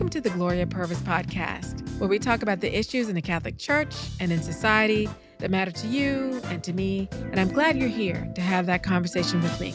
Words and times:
Welcome 0.00 0.22
to 0.22 0.30
the 0.30 0.34
Gloria 0.34 0.66
Purvis 0.66 1.00
podcast, 1.00 1.86
where 1.98 2.08
we 2.08 2.18
talk 2.18 2.40
about 2.40 2.60
the 2.60 2.74
issues 2.74 3.10
in 3.10 3.14
the 3.14 3.20
Catholic 3.20 3.58
Church 3.58 3.94
and 4.18 4.32
in 4.32 4.42
society 4.42 5.10
that 5.40 5.50
matter 5.50 5.70
to 5.72 5.86
you 5.88 6.40
and 6.44 6.64
to 6.64 6.72
me. 6.72 7.06
And 7.12 7.38
I'm 7.38 7.50
glad 7.50 7.76
you're 7.76 7.90
here 7.90 8.26
to 8.34 8.40
have 8.40 8.64
that 8.64 8.82
conversation 8.82 9.42
with 9.42 9.60
me. 9.60 9.74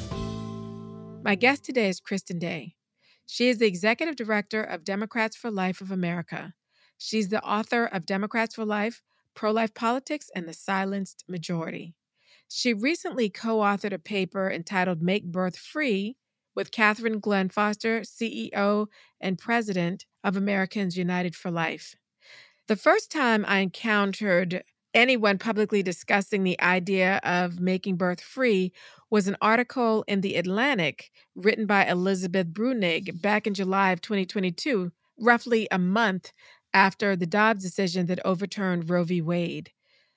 My 1.23 1.35
guest 1.35 1.63
today 1.63 1.89
is 1.89 1.99
Kristen 1.99 2.39
Day. 2.39 2.73
She 3.27 3.49
is 3.49 3.59
the 3.59 3.67
executive 3.67 4.15
director 4.15 4.63
of 4.63 4.83
Democrats 4.83 5.35
for 5.35 5.51
Life 5.51 5.79
of 5.79 5.91
America. 5.91 6.55
She's 6.97 7.29
the 7.29 7.43
author 7.43 7.85
of 7.85 8.07
Democrats 8.07 8.55
for 8.55 8.65
Life, 8.65 9.03
Pro 9.35 9.51
Life 9.51 9.75
Politics, 9.75 10.31
and 10.35 10.47
the 10.47 10.53
Silenced 10.53 11.23
Majority. 11.27 11.93
She 12.49 12.73
recently 12.73 13.29
co 13.29 13.57
authored 13.57 13.93
a 13.93 13.99
paper 13.99 14.49
entitled 14.49 15.03
Make 15.03 15.31
Birth 15.31 15.55
Free 15.55 16.17
with 16.55 16.71
Catherine 16.71 17.19
Glenn 17.19 17.49
Foster, 17.49 18.01
CEO 18.01 18.87
and 19.19 19.37
President 19.37 20.05
of 20.23 20.37
Americans 20.37 20.97
United 20.97 21.35
for 21.35 21.51
Life. 21.51 21.95
The 22.67 22.75
first 22.75 23.11
time 23.11 23.45
I 23.47 23.59
encountered 23.59 24.63
anyone 24.93 25.37
publicly 25.37 25.83
discussing 25.83 26.43
the 26.43 26.59
idea 26.61 27.19
of 27.23 27.59
making 27.59 27.97
birth 27.97 28.21
free 28.21 28.71
was 29.11 29.27
an 29.27 29.37
article 29.41 30.03
in 30.07 30.21
The 30.21 30.35
Atlantic 30.35 31.11
written 31.35 31.65
by 31.65 31.85
Elizabeth 31.85 32.47
Bruenig 32.47 33.21
back 33.21 33.45
in 33.45 33.53
July 33.53 33.91
of 33.91 34.01
2022, 34.01 34.91
roughly 35.19 35.67
a 35.69 35.77
month 35.77 36.31
after 36.73 37.15
the 37.15 37.25
Dobbs 37.25 37.63
decision 37.63 38.07
that 38.07 38.25
overturned 38.25 38.89
Roe 38.89 39.03
v. 39.03 39.21
Wade. 39.21 39.71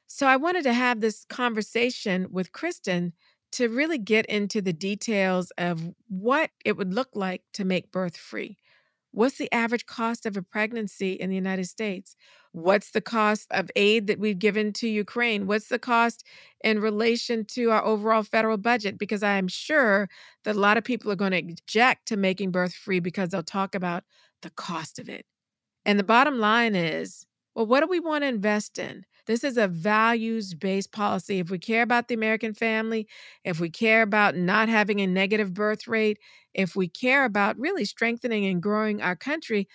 So 0.06 0.27
I 0.27 0.36
wanted 0.36 0.62
to 0.62 0.72
have 0.72 1.00
this 1.00 1.25
conversation 1.28 2.28
with 2.31 2.53
Kristen 2.53 3.12
to 3.52 3.68
really 3.68 3.98
get 3.98 4.27
into 4.27 4.60
the 4.60 4.72
details 4.72 5.50
of 5.58 5.82
what 6.08 6.50
it 6.64 6.77
would 6.77 6.94
look 6.94 7.08
like 7.14 7.42
to 7.54 7.64
make 7.64 7.92
birth 7.92 8.16
free. 8.16 8.56
What's 9.10 9.38
the 9.38 9.52
average 9.52 9.86
cost 9.86 10.27
of 10.27 10.36
a 10.36 10.42
pregnancy 10.42 11.12
in 11.12 11.30
the 11.30 11.36
United 11.36 11.66
States? 11.66 12.14
What's 12.52 12.91
the 12.91 13.00
cost 13.00 13.46
of 13.50 13.70
aid 13.74 14.06
that 14.06 14.19
we've 14.19 14.38
given 14.38 14.72
to 14.74 14.88
Ukraine? 14.88 15.46
What's 15.46 15.69
the 15.69 15.78
cost 15.78 16.24
in 16.62 16.80
relation 16.80 17.44
to 17.46 17.70
our 17.70 17.84
overall 17.84 18.22
federal 18.22 18.58
budget? 18.58 18.98
Because 18.98 19.22
I 19.22 19.38
am 19.38 19.48
sure 19.48 20.08
that 20.44 20.56
a 20.56 20.60
lot 20.60 20.76
of 20.76 20.84
people 20.84 21.10
are 21.10 21.16
going 21.16 21.32
to 21.32 21.38
object 21.38 22.06
to 22.08 22.16
making 22.16 22.50
birth 22.50 22.74
free 22.74 23.00
because 23.00 23.30
they'll 23.30 23.42
talk 23.42 23.74
about 23.74 24.04
the 24.42 24.50
cost 24.50 24.98
of 24.98 25.08
it. 25.08 25.24
And 25.84 25.98
the 25.98 26.04
bottom 26.04 26.38
line 26.38 26.74
is 26.74 27.24
well, 27.54 27.66
what 27.66 27.80
do 27.80 27.88
we 27.88 27.98
want 28.00 28.22
to 28.22 28.28
invest 28.28 28.78
in? 28.78 29.04
This 29.28 29.44
is 29.44 29.58
a 29.58 29.68
values 29.68 30.54
based 30.54 30.92
policy. 30.92 31.38
If 31.38 31.50
we 31.50 31.60
care 31.60 31.82
about 31.82 32.08
the 32.08 32.14
American 32.16 32.54
family, 32.54 33.08
if 33.44 33.60
we 33.60 33.70
care 33.70 34.02
about 34.02 34.36
not 34.36 34.69
having 34.69 35.00
a 35.00 35.06
negative 35.06 35.54
birth 35.54 35.86
rate, 35.88 36.19
if 36.54 36.75
we 36.75 36.88
care 36.88 37.25
about 37.26 37.58
really 37.58 37.84
strengthening 37.86 38.47
and 38.47 38.62
growing 38.62 39.03
our 39.03 39.16
country, 39.16 39.69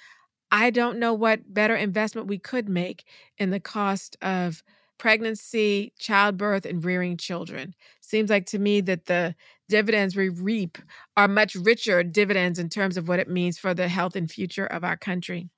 I 0.51 0.69
don't 0.69 1.00
know 1.00 1.13
what 1.13 1.53
better 1.53 1.75
investment 1.75 2.28
we 2.28 2.39
could 2.39 2.69
make 2.69 3.05
in 3.38 3.50
the 3.50 3.59
cost 3.59 4.17
of 4.22 4.63
pregnancy, 5.00 5.94
childbirth, 5.99 6.66
and 6.66 6.83
rearing 6.85 7.17
children. 7.17 7.73
Seems 8.01 8.29
like 8.29 8.45
to 8.47 8.59
me 8.59 8.81
that 8.81 9.05
the 9.05 9.35
dividends 9.69 10.16
we 10.16 10.29
reap 10.29 10.78
are 11.17 11.28
much 11.28 11.55
richer 11.55 12.03
dividends 12.03 12.59
in 12.59 12.69
terms 12.69 12.97
of 12.97 13.07
what 13.07 13.19
it 13.19 13.29
means 13.29 13.57
for 13.57 13.73
the 13.73 13.88
health 13.88 14.16
and 14.16 14.31
future 14.31 14.67
of 14.67 14.83
our 14.83 14.97
country. 14.97 15.49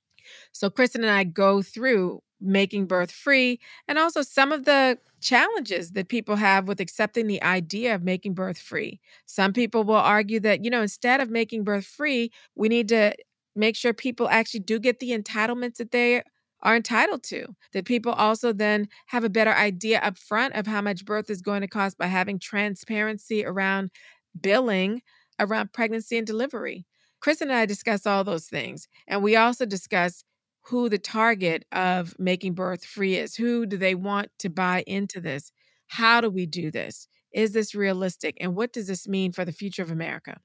So 0.51 0.69
Kristen 0.69 1.03
and 1.03 1.11
I 1.11 1.23
go 1.23 1.61
through 1.61 2.21
making 2.41 2.85
birth 2.85 3.11
free 3.11 3.59
and 3.87 3.97
also 3.97 4.21
some 4.21 4.51
of 4.51 4.65
the 4.65 4.97
challenges 5.21 5.91
that 5.93 6.09
people 6.09 6.35
have 6.35 6.67
with 6.67 6.79
accepting 6.79 7.27
the 7.27 7.41
idea 7.41 7.95
of 7.95 8.03
making 8.03 8.33
birth 8.33 8.57
free. 8.59 8.99
Some 9.25 9.53
people 9.53 9.83
will 9.83 9.95
argue 9.95 10.39
that, 10.41 10.63
you 10.63 10.69
know, 10.69 10.81
instead 10.81 11.21
of 11.21 11.29
making 11.29 11.63
birth 11.63 11.85
free, 11.85 12.31
we 12.55 12.67
need 12.67 12.89
to 12.89 13.13
make 13.55 13.75
sure 13.75 13.93
people 13.93 14.27
actually 14.29 14.59
do 14.59 14.79
get 14.79 14.99
the 14.99 15.17
entitlements 15.17 15.77
that 15.77 15.91
they 15.91 16.21
are 16.61 16.75
entitled 16.75 17.23
to. 17.23 17.55
That 17.73 17.85
people 17.85 18.11
also 18.11 18.51
then 18.53 18.87
have 19.07 19.23
a 19.23 19.29
better 19.29 19.53
idea 19.53 19.99
up 19.99 20.17
front 20.17 20.55
of 20.55 20.67
how 20.67 20.81
much 20.81 21.05
birth 21.05 21.29
is 21.29 21.41
going 21.41 21.61
to 21.61 21.67
cost 21.67 21.97
by 21.97 22.07
having 22.07 22.39
transparency 22.39 23.45
around 23.45 23.91
billing 24.39 25.01
around 25.39 25.73
pregnancy 25.73 26.17
and 26.17 26.27
delivery. 26.27 26.85
Chris 27.19 27.41
and 27.41 27.51
I 27.51 27.65
discuss 27.65 28.05
all 28.05 28.23
those 28.23 28.45
things. 28.47 28.87
And 29.07 29.23
we 29.23 29.35
also 29.35 29.65
discuss 29.65 30.23
who 30.67 30.89
the 30.89 30.97
target 30.97 31.63
of 31.71 32.15
making 32.17 32.53
birth 32.53 32.83
free 32.83 33.15
is. 33.15 33.35
Who 33.35 33.67
do 33.67 33.77
they 33.77 33.93
want 33.93 34.29
to 34.39 34.49
buy 34.49 34.83
into 34.87 35.21
this? 35.21 35.51
How 35.87 36.21
do 36.21 36.29
we 36.29 36.47
do 36.47 36.71
this? 36.71 37.07
Is 37.31 37.51
this 37.51 37.75
realistic? 37.75 38.35
And 38.41 38.55
what 38.55 38.73
does 38.73 38.87
this 38.87 39.07
mean 39.07 39.31
for 39.31 39.45
the 39.45 39.51
future 39.51 39.83
of 39.83 39.91
America? 39.91 40.39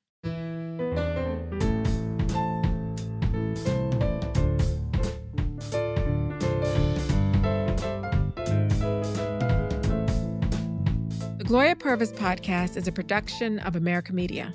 The 11.39 11.45
Gloria 11.47 11.77
Purvis 11.77 12.13
podcast 12.13 12.77
is 12.77 12.87
a 12.87 12.93
production 12.93 13.59
of 13.61 13.75
America 13.75 14.13
Media 14.13 14.53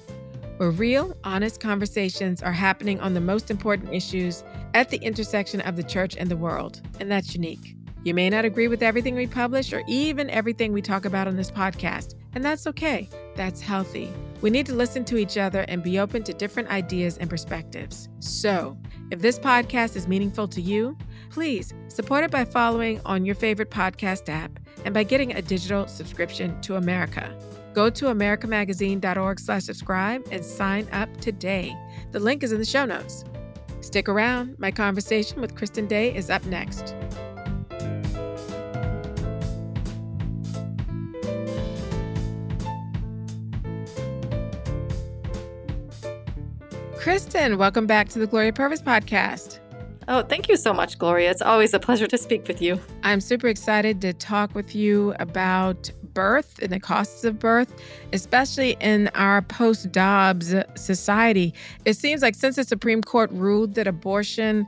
where 0.58 0.72
real, 0.72 1.18
honest 1.24 1.60
conversations 1.60 2.42
are 2.42 2.54
happening 2.54 3.00
on 3.02 3.14
the 3.14 3.22
most 3.22 3.52
important 3.52 3.94
issues 3.94 4.44
at 4.76 4.90
the 4.90 4.98
intersection 4.98 5.62
of 5.62 5.78
the 5.78 5.84
church 5.84 6.16
and 6.18 6.30
the 6.30 6.38
world. 6.38 6.82
And 7.00 7.10
that's 7.10 7.34
unique. 7.34 7.76
You 8.04 8.14
may 8.14 8.30
not 8.30 8.46
agree 8.46 8.68
with 8.68 8.84
everything 8.84 9.16
we 9.16 9.26
publish 9.26 9.74
or 9.74 9.82
even 9.88 10.30
everything 10.30 10.74
we 10.74 10.82
talk 10.82 11.06
about 11.06 11.28
on 11.28 11.38
this 11.38 11.50
podcast, 11.50 12.14
and 12.36 12.46
that's 12.46 12.68
okay. 12.68 13.10
That's 13.36 13.62
healthy. 13.62 14.12
We 14.42 14.52
need 14.52 14.68
to 14.68 14.76
listen 14.76 15.06
to 15.06 15.18
each 15.18 15.38
other 15.38 15.62
and 15.62 15.82
be 15.82 15.98
open 15.98 16.22
to 16.24 16.34
different 16.34 16.70
ideas 16.70 17.18
and 17.18 17.30
perspectives. 17.30 18.10
So, 18.20 18.78
if 19.10 19.22
this 19.22 19.40
podcast 19.40 19.96
is 19.96 20.08
meaningful 20.08 20.48
to 20.50 20.62
you, 20.62 20.96
please 21.32 21.74
support 21.88 22.26
it 22.26 22.30
by 22.32 22.46
following 22.46 23.02
on 23.06 23.26
your 23.26 23.34
favorite 23.34 23.72
podcast 23.72 24.30
app 24.30 24.60
and 24.84 24.94
by 24.94 25.04
getting 25.04 25.34
a 25.34 25.42
digital 25.42 25.88
subscription 25.88 26.62
to 26.62 26.76
America. 26.76 27.36
Go 27.74 27.90
to 27.90 28.06
americamagazine.org 28.06 29.40
slash 29.40 29.64
subscribe 29.64 30.28
and 30.32 30.46
sign 30.46 30.88
up 30.92 31.16
today. 31.22 31.76
The 32.12 32.20
link 32.20 32.44
is 32.44 32.52
in 32.52 32.60
the 32.60 32.66
show 32.66 32.86
notes. 32.86 33.24
Stick 33.86 34.10
around. 34.10 34.58
My 34.58 34.72
conversation 34.72 35.40
with 35.40 35.54
Kristen 35.54 35.86
Day 35.86 36.14
is 36.14 36.32
up 36.32 36.44
next. 36.46 36.96
Kristen, 46.98 47.60
welcome 47.60 47.86
back 47.86 48.10
to 48.10 48.18
the 48.18 48.26
Gloria 48.26 48.52
Purvis 48.52 48.82
podcast. 48.82 49.60
Oh, 50.08 50.24
thank 50.24 50.50
you 50.50 50.58
so 50.58 50.74
much, 50.74 50.98
Gloria. 50.98 51.30
It's 51.30 51.44
always 51.44 51.72
a 51.76 51.80
pleasure 51.80 52.08
to 52.08 52.18
speak 52.18 52.48
with 52.48 52.64
you. 52.64 52.80
I'm 53.04 53.22
super 53.22 53.48
excited 53.48 54.02
to 54.02 54.14
talk 54.14 54.56
with 54.56 54.74
you 54.74 55.14
about 55.20 55.92
birth 56.16 56.58
and 56.64 56.72
the 56.72 56.80
costs 56.80 57.24
of 57.24 57.38
birth, 57.38 57.80
especially 58.12 58.76
in 58.80 59.10
our 59.10 59.44
post 59.44 59.92
Dobbs 59.92 60.56
society. 60.74 61.54
It 61.86 61.96
seems 61.96 62.24
like 62.24 62.34
since 62.34 62.56
the 62.56 62.64
Supreme 62.64 63.04
Court 63.04 63.30
ruled 63.32 63.76
that 63.76 63.86
abortion 63.86 64.68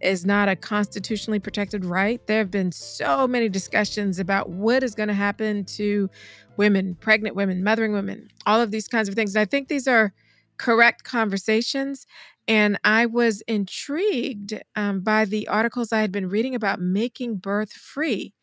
is 0.00 0.26
not 0.26 0.48
a 0.48 0.56
constitutionally 0.56 1.38
protected 1.38 1.84
right, 1.84 2.24
there 2.26 2.38
have 2.38 2.50
been 2.50 2.70
so 2.72 3.26
many 3.26 3.48
discussions 3.48 4.18
about 4.18 4.50
what 4.50 4.82
is 4.82 4.94
going 4.94 5.08
to 5.08 5.14
happen 5.14 5.64
to 5.64 6.10
women, 6.56 6.96
pregnant 6.96 7.34
women, 7.34 7.64
mothering 7.64 7.92
women, 7.92 8.28
all 8.46 8.60
of 8.60 8.70
these 8.70 8.88
kinds 8.88 9.08
of 9.08 9.14
things. 9.14 9.34
And 9.34 9.40
I 9.40 9.44
think 9.44 9.68
these 9.68 9.88
are 9.88 10.12
correct 10.58 11.04
conversations. 11.04 12.06
And 12.46 12.78
I 12.84 13.06
was 13.06 13.42
intrigued 13.42 14.60
um, 14.74 15.00
by 15.00 15.24
the 15.24 15.48
articles 15.48 15.92
I 15.92 16.00
had 16.00 16.12
been 16.12 16.28
reading 16.28 16.54
about 16.54 16.80
making 16.80 17.36
birth 17.36 17.72
free. 17.72 18.34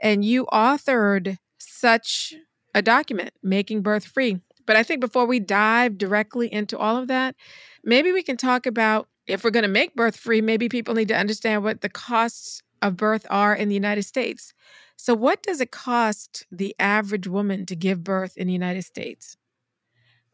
And 0.00 0.24
you 0.24 0.46
authored 0.46 1.38
such 1.58 2.34
a 2.74 2.82
document, 2.82 3.30
Making 3.42 3.82
Birth 3.82 4.04
Free. 4.04 4.40
But 4.66 4.76
I 4.76 4.82
think 4.82 5.00
before 5.00 5.26
we 5.26 5.40
dive 5.40 5.98
directly 5.98 6.52
into 6.52 6.76
all 6.78 6.96
of 6.96 7.08
that, 7.08 7.34
maybe 7.84 8.12
we 8.12 8.22
can 8.22 8.36
talk 8.36 8.66
about 8.66 9.08
if 9.26 9.44
we're 9.44 9.50
going 9.50 9.62
to 9.62 9.68
make 9.68 9.94
birth 9.94 10.16
free, 10.16 10.40
maybe 10.40 10.68
people 10.68 10.94
need 10.94 11.08
to 11.08 11.16
understand 11.16 11.62
what 11.62 11.82
the 11.82 11.88
costs 11.88 12.62
of 12.82 12.96
birth 12.96 13.26
are 13.30 13.54
in 13.54 13.68
the 13.68 13.74
United 13.74 14.04
States. 14.04 14.54
So, 14.96 15.14
what 15.14 15.42
does 15.42 15.60
it 15.60 15.70
cost 15.70 16.46
the 16.50 16.74
average 16.78 17.28
woman 17.28 17.66
to 17.66 17.76
give 17.76 18.02
birth 18.02 18.36
in 18.36 18.46
the 18.46 18.52
United 18.52 18.82
States? 18.82 19.36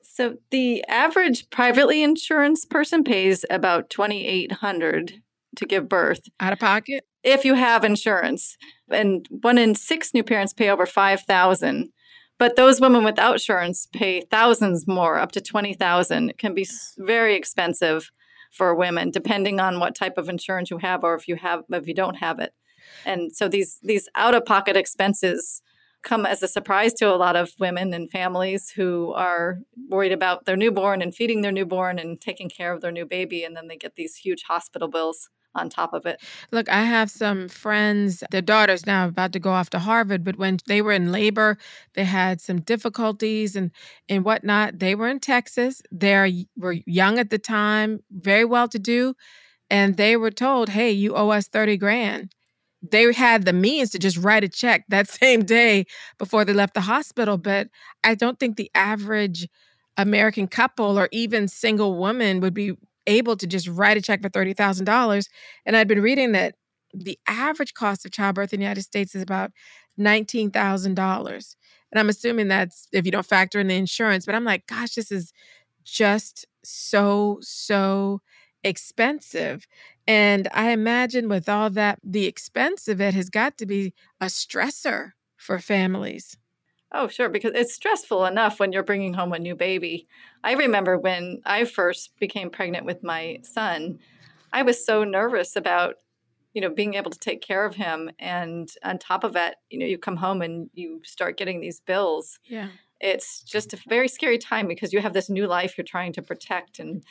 So, 0.03 0.39
the 0.51 0.85
average 0.89 1.51
privately 1.51 2.03
insurance 2.03 2.65
person 2.65 3.05
pays 3.05 3.45
about 3.51 3.91
2800 3.91 5.23
to 5.57 5.67
give 5.67 5.89
birth 5.89 6.21
out 6.41 6.53
of 6.53 6.59
pocket 6.59 7.05
if 7.25 7.45
you 7.45 7.55
have 7.55 7.85
insurance. 7.85 8.57
And 8.91 9.27
one 9.31 9.59
in 9.59 9.75
6 9.75 10.15
new 10.15 10.23
parents 10.23 10.53
pay 10.53 10.69
over 10.69 10.87
5000. 10.87 11.91
But 12.39 12.57
those 12.57 12.81
women 12.81 13.05
without 13.05 13.35
insurance 13.35 13.89
pay 13.93 14.21
thousands 14.21 14.87
more, 14.87 15.19
up 15.19 15.33
to 15.33 15.41
20,000. 15.41 16.31
It 16.31 16.39
can 16.39 16.55
be 16.55 16.67
very 16.99 17.35
expensive 17.35 18.11
for 18.53 18.75
women 18.75 19.11
depending 19.11 19.59
on 19.59 19.81
what 19.81 19.97
type 19.97 20.17
of 20.17 20.29
insurance 20.29 20.71
you 20.71 20.79
have 20.79 21.03
or 21.03 21.15
if 21.15 21.27
you 21.27 21.37
have 21.37 21.65
if 21.71 21.89
you 21.89 21.95
don't 21.95 22.17
have 22.17 22.39
it. 22.39 22.53
And 23.05 23.35
so 23.35 23.49
these 23.49 23.79
these 23.83 24.09
out 24.15 24.35
of 24.35 24.45
pocket 24.45 24.77
expenses 24.77 25.61
come 26.03 26.27
as 26.27 26.43
a 26.43 26.49
surprise 26.49 26.93
to 26.93 27.13
a 27.13 27.17
lot 27.17 27.35
of 27.35 27.53
women 27.59 27.93
and 27.95 28.11
families 28.11 28.71
who 28.71 29.13
are 29.15 29.59
worried 29.89 30.13
about 30.13 30.45
their 30.45 30.57
newborn 30.57 31.01
and 31.03 31.15
feeding 31.15 31.41
their 31.41 31.51
newborn 31.51 31.99
and 31.99 32.21
taking 32.21 32.49
care 32.49 32.73
of 32.73 32.81
their 32.81 32.93
new 32.93 33.07
baby 33.07 33.43
and 33.43 33.57
then 33.57 33.69
they 33.69 33.77
get 33.77 33.97
these 33.97 34.17
huge 34.17 34.43
hospital 34.43 34.87
bills 34.87 35.31
on 35.55 35.69
top 35.69 35.93
of 35.93 36.07
it. 36.07 36.21
Look, 36.51 36.69
I 36.69 36.83
have 36.83 37.11
some 37.11 37.49
friends, 37.49 38.23
their 38.31 38.43
daughters 38.43 38.87
now 38.87 39.07
about 39.09 39.33
to 39.33 39.39
go 39.39 39.51
off 39.51 39.71
to 39.71 39.79
Harvard, 39.79 40.25
but 40.25 40.37
when 40.37 40.59
they 40.67 40.83
were 40.83 40.93
in 40.93 41.13
labor, 41.13 41.59
they 41.95 42.05
had 42.05 42.41
some 42.41 42.61
difficulties 42.61 43.57
and, 43.57 43.71
and 44.09 44.25
whatnot. 44.25 44.79
They 44.79 44.95
were 44.95 45.09
in 45.09 45.21
Texas. 45.21 45.83
They 45.93 46.47
were 46.57 46.77
young 46.87 47.19
at 47.19 47.31
the 47.31 47.39
time, 47.39 48.01
very 48.11 48.45
well 48.45 48.69
to 48.69 48.79
do. 48.79 49.15
And 49.71 49.97
they 49.97 50.17
were 50.17 50.31
told, 50.31 50.69
hey, 50.69 50.91
you 50.91 51.15
owe 51.15 51.31
us 51.31 51.49
30 51.49 51.77
grand. 51.77 52.33
They 52.83 53.11
had 53.13 53.45
the 53.45 53.53
means 53.53 53.91
to 53.91 53.99
just 53.99 54.19
write 54.19 54.45
a 54.45 54.49
check 54.49 54.85
that 54.89 55.09
same 55.09 55.45
day 55.45 55.87
before 56.19 56.45
they 56.45 56.53
left 56.53 56.75
the 56.75 56.81
hospital. 56.83 57.39
But 57.39 57.69
I 58.03 58.15
don't 58.15 58.39
think 58.39 58.57
the 58.57 58.71
average 58.75 59.49
American 59.97 60.49
couple 60.49 60.99
or 60.99 61.09
even 61.13 61.49
single 61.49 61.97
woman 61.97 62.41
would 62.41 62.55
be 62.55 62.77
able 63.07 63.37
to 63.37 63.47
just 63.47 63.69
write 63.69 63.97
a 63.97 64.03
check 64.03 64.23
for 64.23 64.29
$30,000. 64.29 65.29
And 65.67 65.77
I'd 65.77 65.89
been 65.89 66.03
reading 66.03 66.33
that 66.33 66.55
the 66.93 67.19
average 67.27 67.75
cost 67.75 68.05
of 68.05 68.13
childbirth 68.13 68.53
in 68.53 68.61
the 68.61 68.65
United 68.65 68.83
States 68.83 69.15
is 69.15 69.23
about 69.23 69.51
$19,000. 69.99 71.57
And 71.93 72.01
I'm 72.01 72.09
assuming 72.09 72.49
that's 72.49 72.89
if 72.93 73.05
you 73.05 73.13
don't 73.13 73.27
factor 73.27 73.61
in 73.61 73.69
the 73.69 73.75
insurance. 73.75 74.27
But 74.27 74.35
I'm 74.35 74.45
like, 74.45 74.67
gosh, 74.67 74.95
this 74.95 75.13
is 75.13 75.33
just 75.85 76.47
so, 76.65 77.39
so 77.41 78.21
expensive. 78.63 79.67
And 80.07 80.49
I 80.53 80.71
imagine 80.71 81.29
with 81.29 81.49
all 81.49 81.71
that, 81.71 81.99
the 82.03 82.27
expense 82.27 82.89
of 82.89 83.01
it 83.01 83.15
has 83.15 83.31
got 83.31 83.59
to 83.59 83.67
be 83.67 83.93
a 84.21 84.27
stressor 84.27 85.11
for 85.37 85.59
families. 85.59 86.37
Oh, 86.97 87.09
sure, 87.09 87.29
because 87.29 87.51
it's 87.57 87.75
stressful 87.75 88.25
enough 88.25 88.61
when 88.61 88.73
you're 88.73 88.85
bringing 88.85 89.15
home 89.15 89.33
a 89.33 89.39
new 89.39 89.57
baby. 89.57 90.07
I 90.45 90.53
remember 90.53 90.97
when 90.97 91.43
I 91.45 91.65
first 91.65 92.17
became 92.21 92.51
pregnant 92.51 92.87
with 92.87 93.03
my 93.03 93.39
son, 93.43 93.99
I 94.53 94.63
was 94.63 94.87
so 94.87 95.03
nervous 95.03 95.57
about, 95.57 95.97
you 96.53 96.63
know, 96.63 96.71
being 96.71 96.95
able 96.95 97.11
to 97.11 97.19
take 97.19 97.43
care 97.43 97.65
of 97.65 97.75
him. 97.75 98.13
And 98.21 98.71
on 98.85 98.99
top 98.99 99.25
of 99.25 99.35
it, 99.35 99.57
you 99.71 99.81
know, 99.81 99.87
you 99.87 99.99
come 99.99 100.17
home 100.17 100.41
and 100.41 100.71
you 100.73 101.01
start 101.05 101.37
getting 101.37 101.61
these 101.61 101.81
bills. 101.81 102.39
Yeah. 102.45 102.69
It's 103.01 103.43
just 103.43 103.75
a 103.75 103.79
very 103.89 104.07
scary 104.07 104.39
time 104.39 104.69
because 104.69 104.93
you 104.93 105.01
have 105.01 105.15
this 105.15 105.29
new 105.29 105.49
life 105.49 105.77
you're 105.77 105.85
trying 105.85 106.13
to 106.13 106.23
protect 106.23 106.79
and 106.79 107.03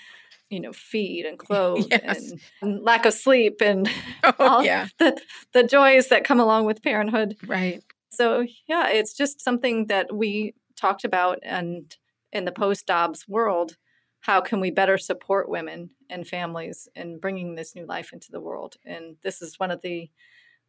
you 0.50 0.62
know 0.62 0.72
feed 0.72 1.26
and 1.26 1.38
clothe 1.46 1.88
yes. 1.90 2.32
and, 2.32 2.42
and, 2.62 2.84
lack 2.84 3.06
of 3.06 3.14
sleep 3.14 3.62
and 3.62 3.90
oh, 4.24 4.34
all 4.40 4.64
yeah. 4.64 4.88
the 5.00 5.20
the 5.54 5.64
joys 5.64 6.10
that 6.10 6.24
come 6.24 6.40
along 6.40 6.66
with 6.66 6.84
parenthood 6.84 7.36
right 7.48 7.84
so 8.14 8.46
yeah, 8.68 8.90
it's 8.90 9.14
just 9.14 9.42
something 9.42 9.88
that 9.88 10.16
we 10.16 10.54
talked 10.76 11.04
about 11.04 11.40
and 11.44 11.96
in 12.32 12.46
the 12.46 12.52
post 12.52 12.88
Dobbs 12.88 13.28
world, 13.28 13.78
how 14.22 14.42
can 14.42 14.60
we 14.60 14.72
better 14.72 14.98
support 14.98 15.50
women 15.50 15.92
and 16.10 16.28
families 16.28 16.88
in 16.96 17.20
bringing 17.20 17.56
this 17.56 17.76
new 17.76 17.86
life 17.86 18.12
into 18.12 18.32
the 18.32 18.40
world? 18.40 18.76
And 18.86 19.18
this 19.22 19.42
is 19.42 19.60
one 19.60 19.72
of 19.72 19.82
the 19.82 20.10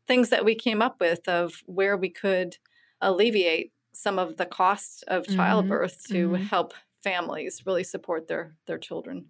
things 0.07 0.29
that 0.31 0.45
we 0.45 0.55
came 0.55 0.83
up 0.83 1.01
with 1.01 1.27
of 1.29 1.63
where 1.67 1.97
we 1.97 2.11
could 2.11 2.59
alleviate 3.01 3.73
some 3.93 4.19
of 4.19 4.37
the 4.37 4.47
costs 4.47 5.03
of 5.09 5.23
mm-hmm. 5.23 5.37
childbirth 5.37 6.03
mm-hmm. 6.05 6.15
to 6.15 6.29
mm-hmm. 6.29 6.45
help 6.45 6.75
families 7.03 7.63
really 7.65 7.85
support 7.85 8.29
their 8.29 8.55
their 8.67 8.79
children. 8.79 9.27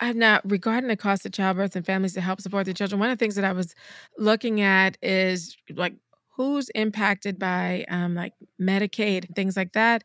Uh, 0.00 0.12
now, 0.12 0.40
regarding 0.44 0.88
the 0.88 0.96
cost 0.96 1.26
of 1.26 1.32
childbirth 1.32 1.76
and 1.76 1.84
families 1.84 2.14
to 2.14 2.22
help 2.22 2.40
support 2.40 2.64
their 2.64 2.72
children, 2.72 2.98
one 2.98 3.10
of 3.10 3.18
the 3.18 3.22
things 3.22 3.34
that 3.34 3.44
I 3.44 3.52
was 3.52 3.74
looking 4.16 4.62
at 4.62 4.96
is 5.02 5.56
like 5.74 5.94
who's 6.40 6.70
impacted 6.70 7.38
by 7.38 7.84
um, 7.90 8.14
like 8.14 8.32
Medicaid, 8.60 9.34
things 9.34 9.56
like 9.56 9.72
that. 9.72 10.04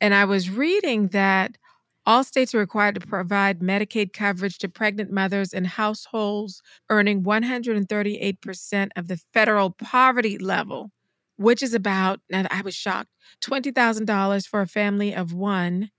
And 0.00 0.14
I 0.14 0.24
was 0.24 0.48
reading 0.50 1.08
that 1.08 1.56
all 2.06 2.24
states 2.24 2.54
are 2.54 2.58
required 2.58 2.94
to 2.96 3.06
provide 3.06 3.60
Medicaid 3.60 4.12
coverage 4.14 4.58
to 4.58 4.68
pregnant 4.68 5.10
mothers 5.10 5.52
and 5.52 5.66
households 5.66 6.62
earning 6.90 7.22
138% 7.22 8.92
of 8.96 9.08
the 9.08 9.18
federal 9.34 9.70
poverty 9.70 10.38
level, 10.38 10.90
which 11.36 11.62
is 11.62 11.74
about, 11.74 12.20
and 12.30 12.48
I 12.50 12.62
was 12.62 12.74
shocked, 12.74 13.10
$20,000 13.42 14.46
for 14.46 14.62
a 14.62 14.66
family 14.66 15.14
of 15.14 15.34
one 15.34 15.90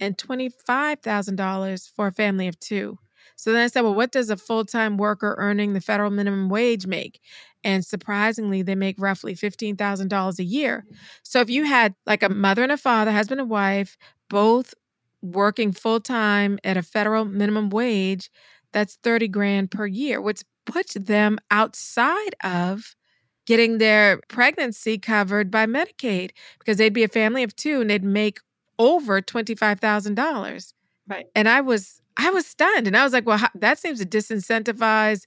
and 0.00 0.18
$25,000 0.18 1.90
for 1.94 2.08
a 2.08 2.12
family 2.12 2.48
of 2.48 2.58
two. 2.60 2.98
So 3.36 3.52
then 3.52 3.62
I 3.62 3.68
said, 3.68 3.82
well, 3.82 3.94
what 3.94 4.12
does 4.12 4.30
a 4.30 4.36
full 4.36 4.64
time 4.64 4.96
worker 4.96 5.34
earning 5.38 5.72
the 5.72 5.80
federal 5.80 6.10
minimum 6.10 6.48
wage 6.48 6.86
make? 6.86 7.20
And 7.64 7.84
surprisingly, 7.84 8.62
they 8.62 8.74
make 8.74 8.96
roughly 8.98 9.34
$15,000 9.34 10.38
a 10.38 10.44
year. 10.44 10.84
Mm. 10.88 10.96
So 11.22 11.40
if 11.40 11.50
you 11.50 11.64
had 11.64 11.94
like 12.06 12.22
a 12.22 12.28
mother 12.28 12.62
and 12.62 12.72
a 12.72 12.76
father, 12.76 13.12
husband 13.12 13.40
and 13.40 13.50
wife, 13.50 13.96
both 14.28 14.74
working 15.22 15.72
full 15.72 16.00
time 16.00 16.58
at 16.62 16.76
a 16.76 16.82
federal 16.82 17.24
minimum 17.24 17.70
wage, 17.70 18.30
that's 18.72 18.98
30 19.02 19.28
grand 19.28 19.70
per 19.70 19.86
year, 19.86 20.20
which 20.20 20.42
puts 20.66 20.94
them 20.94 21.38
outside 21.50 22.34
of 22.44 22.94
getting 23.46 23.78
their 23.78 24.20
pregnancy 24.28 24.98
covered 24.98 25.50
by 25.50 25.64
Medicaid 25.66 26.32
because 26.58 26.76
they'd 26.76 26.92
be 26.92 27.02
a 27.02 27.08
family 27.08 27.42
of 27.42 27.56
two 27.56 27.80
and 27.80 27.88
they'd 27.88 28.04
make 28.04 28.40
over 28.78 29.22
$25,000. 29.22 30.72
Right. 31.08 31.26
And 31.34 31.48
I 31.48 31.62
was 31.62 32.02
I 32.18 32.30
was 32.30 32.46
stunned 32.46 32.86
and 32.86 32.96
I 32.96 33.04
was 33.04 33.12
like, 33.12 33.26
well, 33.26 33.38
how, 33.38 33.48
that 33.54 33.78
seems 33.78 34.00
to 34.00 34.06
disincentivize 34.06 35.24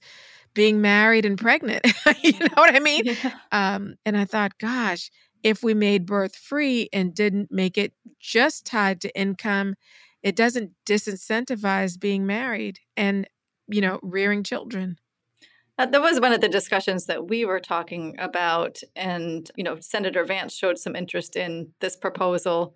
being 0.54 0.80
married 0.80 1.24
and 1.24 1.38
pregnant. 1.38 1.86
you 2.22 2.32
know 2.38 2.48
what 2.54 2.74
I 2.74 2.80
mean? 2.80 3.04
Yeah. 3.04 3.34
Um, 3.50 3.94
and 4.04 4.16
I 4.16 4.24
thought, 4.24 4.58
gosh, 4.58 5.10
if 5.42 5.62
we 5.62 5.74
made 5.74 6.06
birth 6.06 6.36
free 6.36 6.88
and 6.92 7.14
didn't 7.14 7.50
make 7.50 7.76
it 7.76 7.92
just 8.20 8.66
tied 8.66 9.00
to 9.02 9.18
income, 9.18 9.74
it 10.22 10.36
doesn't 10.36 10.72
disincentivize 10.86 11.98
being 11.98 12.26
married 12.26 12.78
and, 12.96 13.28
you 13.68 13.80
know, 13.80 13.98
rearing 14.02 14.42
children. 14.42 14.98
That 15.78 16.00
was 16.00 16.20
one 16.20 16.32
of 16.32 16.40
the 16.40 16.48
discussions 16.48 17.06
that 17.06 17.28
we 17.28 17.44
were 17.44 17.58
talking 17.58 18.14
about. 18.18 18.78
And, 18.94 19.50
you 19.56 19.64
know, 19.64 19.78
Senator 19.80 20.24
Vance 20.24 20.54
showed 20.54 20.78
some 20.78 20.94
interest 20.94 21.34
in 21.34 21.72
this 21.80 21.96
proposal 21.96 22.74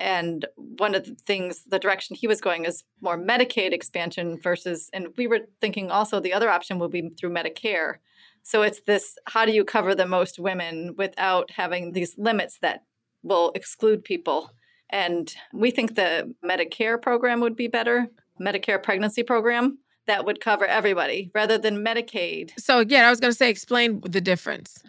and 0.00 0.46
one 0.56 0.94
of 0.94 1.04
the 1.04 1.14
things 1.14 1.64
the 1.64 1.78
direction 1.78 2.16
he 2.16 2.26
was 2.26 2.40
going 2.40 2.64
is 2.64 2.82
more 3.00 3.18
medicaid 3.18 3.72
expansion 3.72 4.38
versus 4.42 4.88
and 4.92 5.08
we 5.16 5.26
were 5.26 5.40
thinking 5.60 5.90
also 5.90 6.18
the 6.18 6.32
other 6.32 6.50
option 6.50 6.78
would 6.78 6.90
be 6.90 7.10
through 7.10 7.30
medicare. 7.30 7.96
So 8.42 8.62
it's 8.62 8.80
this 8.80 9.16
how 9.26 9.44
do 9.44 9.52
you 9.52 9.64
cover 9.64 9.94
the 9.94 10.06
most 10.06 10.38
women 10.38 10.94
without 10.96 11.50
having 11.50 11.92
these 11.92 12.16
limits 12.16 12.58
that 12.62 12.84
will 13.22 13.52
exclude 13.54 14.02
people? 14.02 14.50
And 14.88 15.32
we 15.52 15.70
think 15.70 15.94
the 15.94 16.34
medicare 16.42 17.00
program 17.00 17.40
would 17.40 17.54
be 17.54 17.68
better 17.68 18.08
medicare 18.40 18.82
pregnancy 18.82 19.22
program 19.22 19.78
that 20.06 20.24
would 20.24 20.40
cover 20.40 20.64
everybody 20.64 21.30
rather 21.34 21.58
than 21.58 21.84
medicaid. 21.84 22.52
So 22.58 22.78
again 22.78 23.04
i 23.04 23.10
was 23.10 23.20
going 23.20 23.32
to 23.32 23.36
say 23.36 23.50
explain 23.50 24.00
the 24.00 24.20
difference 24.22 24.82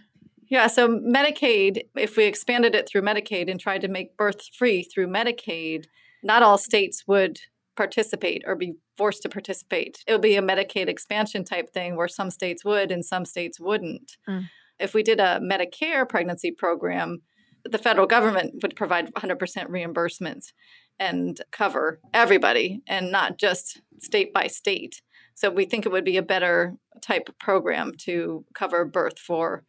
yeah, 0.51 0.67
so 0.67 0.89
Medicaid, 0.89 1.83
if 1.95 2.17
we 2.17 2.25
expanded 2.25 2.75
it 2.75 2.87
through 2.87 3.03
Medicaid 3.03 3.49
and 3.49 3.57
tried 3.57 3.79
to 3.81 3.87
make 3.87 4.17
birth 4.17 4.53
free 4.53 4.83
through 4.83 5.07
Medicaid, 5.07 5.85
not 6.23 6.43
all 6.43 6.57
states 6.57 7.05
would 7.07 7.39
participate 7.77 8.43
or 8.45 8.55
be 8.55 8.73
forced 8.97 9.21
to 9.21 9.29
participate. 9.29 10.03
It 10.05 10.11
would 10.11 10.21
be 10.21 10.35
a 10.35 10.41
Medicaid 10.41 10.89
expansion 10.89 11.45
type 11.45 11.71
thing 11.71 11.95
where 11.95 12.09
some 12.09 12.29
states 12.29 12.65
would 12.65 12.91
and 12.91 13.05
some 13.05 13.23
states 13.23 13.61
wouldn't. 13.61 14.17
Mm. 14.27 14.49
If 14.77 14.93
we 14.93 15.03
did 15.03 15.21
a 15.21 15.39
Medicare 15.41 16.07
pregnancy 16.07 16.51
program, 16.51 17.21
the 17.63 17.77
federal 17.77 18.05
government 18.05 18.61
would 18.61 18.75
provide 18.75 19.13
100% 19.13 19.69
reimbursement 19.69 20.51
and 20.99 21.39
cover 21.51 22.01
everybody 22.13 22.81
and 22.87 23.09
not 23.09 23.37
just 23.37 23.79
state 23.99 24.33
by 24.33 24.47
state. 24.47 25.01
So 25.33 25.49
we 25.49 25.63
think 25.63 25.85
it 25.85 25.93
would 25.93 26.03
be 26.03 26.17
a 26.17 26.21
better 26.21 26.75
type 27.01 27.29
of 27.29 27.39
program 27.39 27.93
to 27.99 28.43
cover 28.53 28.83
birth 28.83 29.17
for 29.17 29.63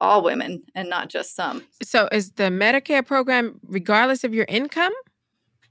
all 0.00 0.22
women 0.22 0.62
and 0.74 0.88
not 0.88 1.08
just 1.08 1.34
some. 1.34 1.64
So 1.82 2.08
is 2.12 2.32
the 2.32 2.44
Medicare 2.44 3.04
program 3.04 3.60
regardless 3.62 4.24
of 4.24 4.34
your 4.34 4.46
income? 4.48 4.92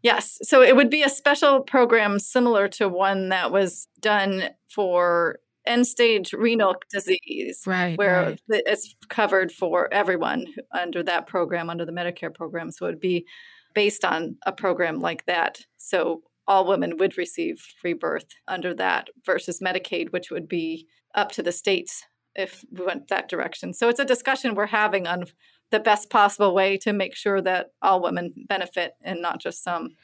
Yes. 0.04 0.38
So 0.44 0.62
it 0.62 0.76
would 0.76 0.90
be 0.90 1.04
a 1.04 1.10
special 1.10 1.62
program 1.62 2.20
similar 2.20 2.68
to 2.70 2.88
one 2.88 3.30
that 3.30 3.52
was 3.52 3.88
done 4.00 4.50
for 4.70 5.40
end 5.66 5.86
stage 5.86 6.34
renal 6.34 6.76
disease, 6.90 7.64
right, 7.66 7.98
where 7.98 8.24
right. 8.24 8.42
it's 8.48 8.96
covered 9.10 9.52
for 9.52 9.94
everyone 9.94 10.46
under 10.72 11.04
that 11.04 11.28
program, 11.28 11.70
under 11.70 11.86
the 11.86 11.92
Medicare 11.92 12.34
program. 12.34 12.72
So 12.72 12.86
it 12.86 12.90
would 12.90 13.00
be 13.00 13.26
based 13.74 14.06
on 14.06 14.38
a 14.46 14.52
program 14.52 15.00
like 15.00 15.26
that. 15.26 15.60
So 15.78 16.22
all 16.48 16.66
women 16.66 16.98
would 16.98 17.18
receive 17.18 17.60
free 17.82 17.94
birth 17.94 18.28
under 18.48 18.74
that 18.76 19.10
versus 19.26 19.60
Medicaid, 19.60 20.12
which 20.12 20.32
would 20.32 20.48
be 20.48 20.88
up 21.16 21.32
to 21.34 21.44
the 21.44 21.52
states 21.52 22.06
if 22.38 22.64
we 22.72 22.86
went 22.86 23.08
that 23.08 23.28
direction. 23.28 23.74
So 23.74 23.90
it's 23.90 24.00
a 24.00 24.06
discussion 24.06 24.56
we're 24.56 24.68
having 24.68 25.08
on 25.08 25.26
the 25.72 25.80
best 25.80 26.10
possible 26.10 26.54
way 26.54 26.78
to 26.78 26.94
make 26.94 27.16
sure 27.16 27.42
that 27.42 27.72
all 27.82 28.02
women 28.02 28.34
benefit 28.48 28.94
and 29.02 29.22
not 29.22 29.42
just 29.42 29.64
some. 29.64 29.96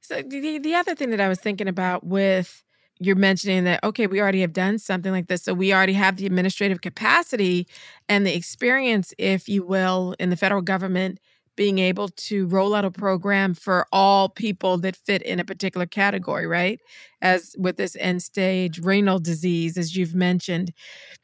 So 0.00 0.22
the, 0.22 0.58
the 0.58 0.74
other 0.74 0.94
thing 0.94 1.10
that 1.10 1.20
I 1.20 1.28
was 1.28 1.38
thinking 1.38 1.68
about 1.68 2.04
with 2.04 2.64
you're 2.98 3.14
mentioning 3.14 3.64
that 3.64 3.82
okay 3.84 4.06
we 4.06 4.22
already 4.22 4.40
have 4.40 4.54
done 4.54 4.78
something 4.78 5.12
like 5.12 5.26
this 5.26 5.42
so 5.42 5.52
we 5.52 5.72
already 5.72 5.92
have 5.92 6.16
the 6.16 6.24
administrative 6.24 6.80
capacity 6.80 7.66
and 8.08 8.26
the 8.26 8.34
experience 8.34 9.12
if 9.18 9.50
you 9.50 9.62
will 9.62 10.14
in 10.18 10.30
the 10.30 10.36
federal 10.36 10.62
government 10.62 11.20
being 11.56 11.78
able 11.78 12.08
to 12.08 12.46
roll 12.46 12.74
out 12.74 12.84
a 12.84 12.90
program 12.90 13.54
for 13.54 13.86
all 13.92 14.28
people 14.28 14.78
that 14.78 14.96
fit 14.96 15.22
in 15.22 15.40
a 15.40 15.44
particular 15.44 15.86
category 15.86 16.46
right 16.46 16.80
as 17.22 17.54
with 17.58 17.76
this 17.76 17.96
end 17.98 18.22
stage 18.22 18.78
renal 18.78 19.18
disease 19.18 19.76
as 19.76 19.96
you've 19.96 20.14
mentioned 20.14 20.72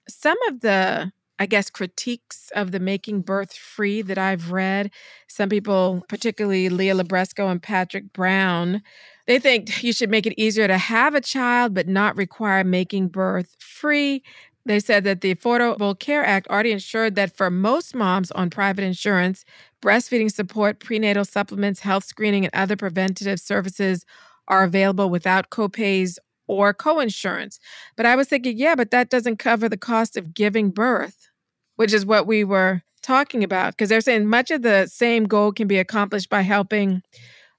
some 0.08 0.38
of 0.48 0.60
the 0.60 1.12
I 1.38 1.46
guess, 1.46 1.70
critiques 1.70 2.52
of 2.54 2.70
the 2.70 2.78
Making 2.78 3.22
Birth 3.22 3.54
Free 3.54 4.00
that 4.02 4.16
I've 4.16 4.52
read. 4.52 4.92
Some 5.26 5.48
people, 5.48 6.04
particularly 6.08 6.68
Leah 6.68 6.94
Libresco 6.94 7.50
and 7.50 7.60
Patrick 7.60 8.12
Brown, 8.12 8.80
they 9.26 9.40
think 9.40 9.82
you 9.82 9.92
should 9.92 10.08
make 10.08 10.24
it 10.24 10.40
easier 10.40 10.68
to 10.68 10.78
have 10.78 11.16
a 11.16 11.20
child, 11.20 11.74
but 11.74 11.88
not 11.88 12.16
require 12.16 12.62
making 12.62 13.08
birth 13.08 13.56
free. 13.58 14.22
They 14.66 14.78
said 14.78 15.02
that 15.02 15.20
the 15.20 15.34
Affordable 15.34 15.98
Care 15.98 16.24
Act 16.24 16.46
already 16.46 16.70
ensured 16.70 17.16
that 17.16 17.36
for 17.36 17.50
most 17.50 17.94
moms 17.94 18.30
on 18.30 18.48
private 18.48 18.84
insurance, 18.84 19.44
breastfeeding 19.82 20.32
support, 20.32 20.80
prenatal 20.80 21.24
supplements, 21.24 21.80
health 21.80 22.04
screening, 22.04 22.44
and 22.44 22.54
other 22.54 22.76
preventative 22.76 23.40
services 23.40 24.04
are 24.48 24.64
available 24.64 25.10
without 25.10 25.50
copays 25.50 26.18
or 26.46 26.74
coinsurance. 26.74 27.58
But 27.96 28.06
I 28.06 28.16
was 28.16 28.28
thinking, 28.28 28.56
yeah, 28.58 28.74
but 28.74 28.90
that 28.90 29.10
doesn't 29.10 29.38
cover 29.38 29.68
the 29.68 29.76
cost 29.76 30.16
of 30.16 30.34
giving 30.34 30.70
birth 30.70 31.28
which 31.76 31.92
is 31.92 32.06
what 32.06 32.26
we 32.26 32.44
were 32.44 32.82
talking 33.02 33.42
about. 33.44 33.72
Because 33.72 33.88
they're 33.88 34.00
saying 34.00 34.26
much 34.26 34.50
of 34.50 34.62
the 34.62 34.86
same 34.86 35.24
goal 35.24 35.52
can 35.52 35.68
be 35.68 35.78
accomplished 35.78 36.30
by 36.30 36.42
helping 36.42 37.02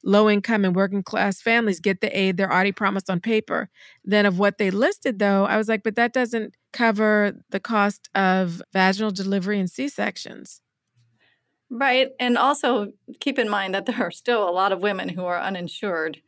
low 0.04 0.30
income 0.30 0.66
and 0.66 0.76
working 0.76 1.04
class 1.04 1.42
families 1.42 1.80
get 1.80 2.02
the 2.02 2.18
aid 2.18 2.38
they're 2.38 2.52
already 2.52 2.74
promised 2.74 3.10
on 3.10 3.20
paper. 3.22 3.70
Then, 4.06 4.26
of 4.26 4.40
what 4.40 4.58
they 4.60 4.72
listed, 4.72 5.20
though, 5.20 5.46
I 5.46 5.58
was 5.58 5.70
like, 5.70 5.84
but 5.84 5.96
that 5.96 6.14
doesn't 6.14 6.56
cover 6.74 7.34
the 7.52 7.60
cost 7.60 8.10
of 8.16 8.62
vaginal 8.74 9.12
delivery 9.12 9.60
and 9.60 9.72
C 9.72 9.90
sections. 9.90 10.62
Right. 11.76 12.10
And 12.20 12.38
also 12.38 12.94
keep 13.20 13.40
in 13.40 13.50
mind 13.50 13.74
that 13.74 13.88
there 13.88 14.02
are 14.04 14.12
still 14.12 14.48
a 14.48 14.52
lot 14.52 14.72
of 14.72 14.84
women 14.84 15.10
who 15.10 15.26
are 15.26 15.40
uninsured 15.40 16.22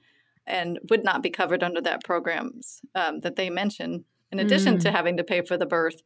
and 0.47 0.79
would 0.89 1.03
not 1.03 1.21
be 1.21 1.29
covered 1.29 1.63
under 1.63 1.81
that 1.81 2.03
programs 2.03 2.81
um, 2.95 3.19
that 3.19 3.35
they 3.35 3.51
mention, 3.51 4.05
in 4.31 4.39
addition 4.39 4.77
mm. 4.77 4.81
to 4.81 4.91
having 4.91 5.17
to 5.17 5.23
pay 5.23 5.41
for 5.41 5.55
the 5.55 5.65
birth. 5.67 6.01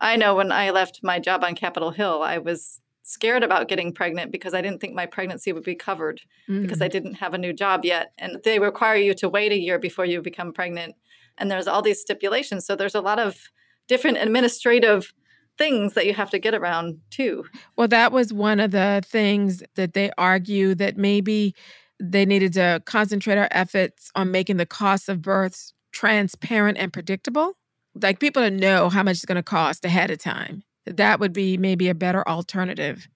I 0.00 0.14
know 0.16 0.36
when 0.36 0.52
I 0.52 0.70
left 0.70 1.00
my 1.02 1.18
job 1.18 1.42
on 1.42 1.56
Capitol 1.56 1.90
Hill, 1.90 2.22
I 2.22 2.38
was 2.38 2.80
scared 3.02 3.42
about 3.42 3.68
getting 3.68 3.92
pregnant 3.92 4.30
because 4.30 4.54
I 4.54 4.60
didn't 4.60 4.80
think 4.80 4.94
my 4.94 5.06
pregnancy 5.06 5.52
would 5.52 5.64
be 5.64 5.74
covered 5.74 6.20
mm. 6.48 6.62
because 6.62 6.80
I 6.80 6.88
mm. 6.88 6.92
didn't 6.92 7.14
have 7.14 7.34
a 7.34 7.38
new 7.38 7.52
job 7.52 7.84
yet. 7.84 8.12
And 8.18 8.40
they 8.44 8.60
require 8.60 8.96
you 8.96 9.14
to 9.14 9.28
wait 9.28 9.50
a 9.50 9.58
year 9.58 9.80
before 9.80 10.04
you 10.04 10.22
become 10.22 10.52
pregnant. 10.52 10.94
And 11.38 11.50
there's 11.50 11.66
all 11.66 11.82
these 11.82 12.00
stipulations. 12.00 12.66
So 12.66 12.76
there's 12.76 12.94
a 12.94 13.00
lot 13.00 13.18
of 13.18 13.50
different 13.88 14.18
administrative 14.18 15.12
things 15.58 15.94
that 15.94 16.06
you 16.06 16.14
have 16.14 16.30
to 16.30 16.38
get 16.38 16.54
around 16.54 17.00
too. 17.10 17.44
Well, 17.76 17.88
that 17.88 18.12
was 18.12 18.32
one 18.32 18.60
of 18.60 18.70
the 18.70 19.02
things 19.04 19.62
that 19.74 19.94
they 19.94 20.10
argue 20.18 20.74
that 20.74 20.96
maybe 20.96 21.54
they 22.00 22.26
needed 22.26 22.52
to 22.54 22.82
concentrate 22.84 23.38
our 23.38 23.48
efforts 23.50 24.10
on 24.14 24.30
making 24.30 24.58
the 24.58 24.66
cost 24.66 25.08
of 25.08 25.22
births 25.22 25.72
transparent 25.92 26.76
and 26.76 26.92
predictable 26.92 27.56
like 28.02 28.18
people 28.18 28.42
to 28.42 28.50
know 28.50 28.88
how 28.88 29.02
much 29.02 29.16
it's 29.16 29.24
going 29.24 29.36
to 29.36 29.42
cost 29.42 29.84
ahead 29.84 30.10
of 30.10 30.18
time. 30.18 30.62
That 30.86 31.20
would 31.20 31.32
be 31.32 31.56
maybe 31.56 31.88
a 31.88 31.94
better 31.94 32.26
alternative. 32.28 33.08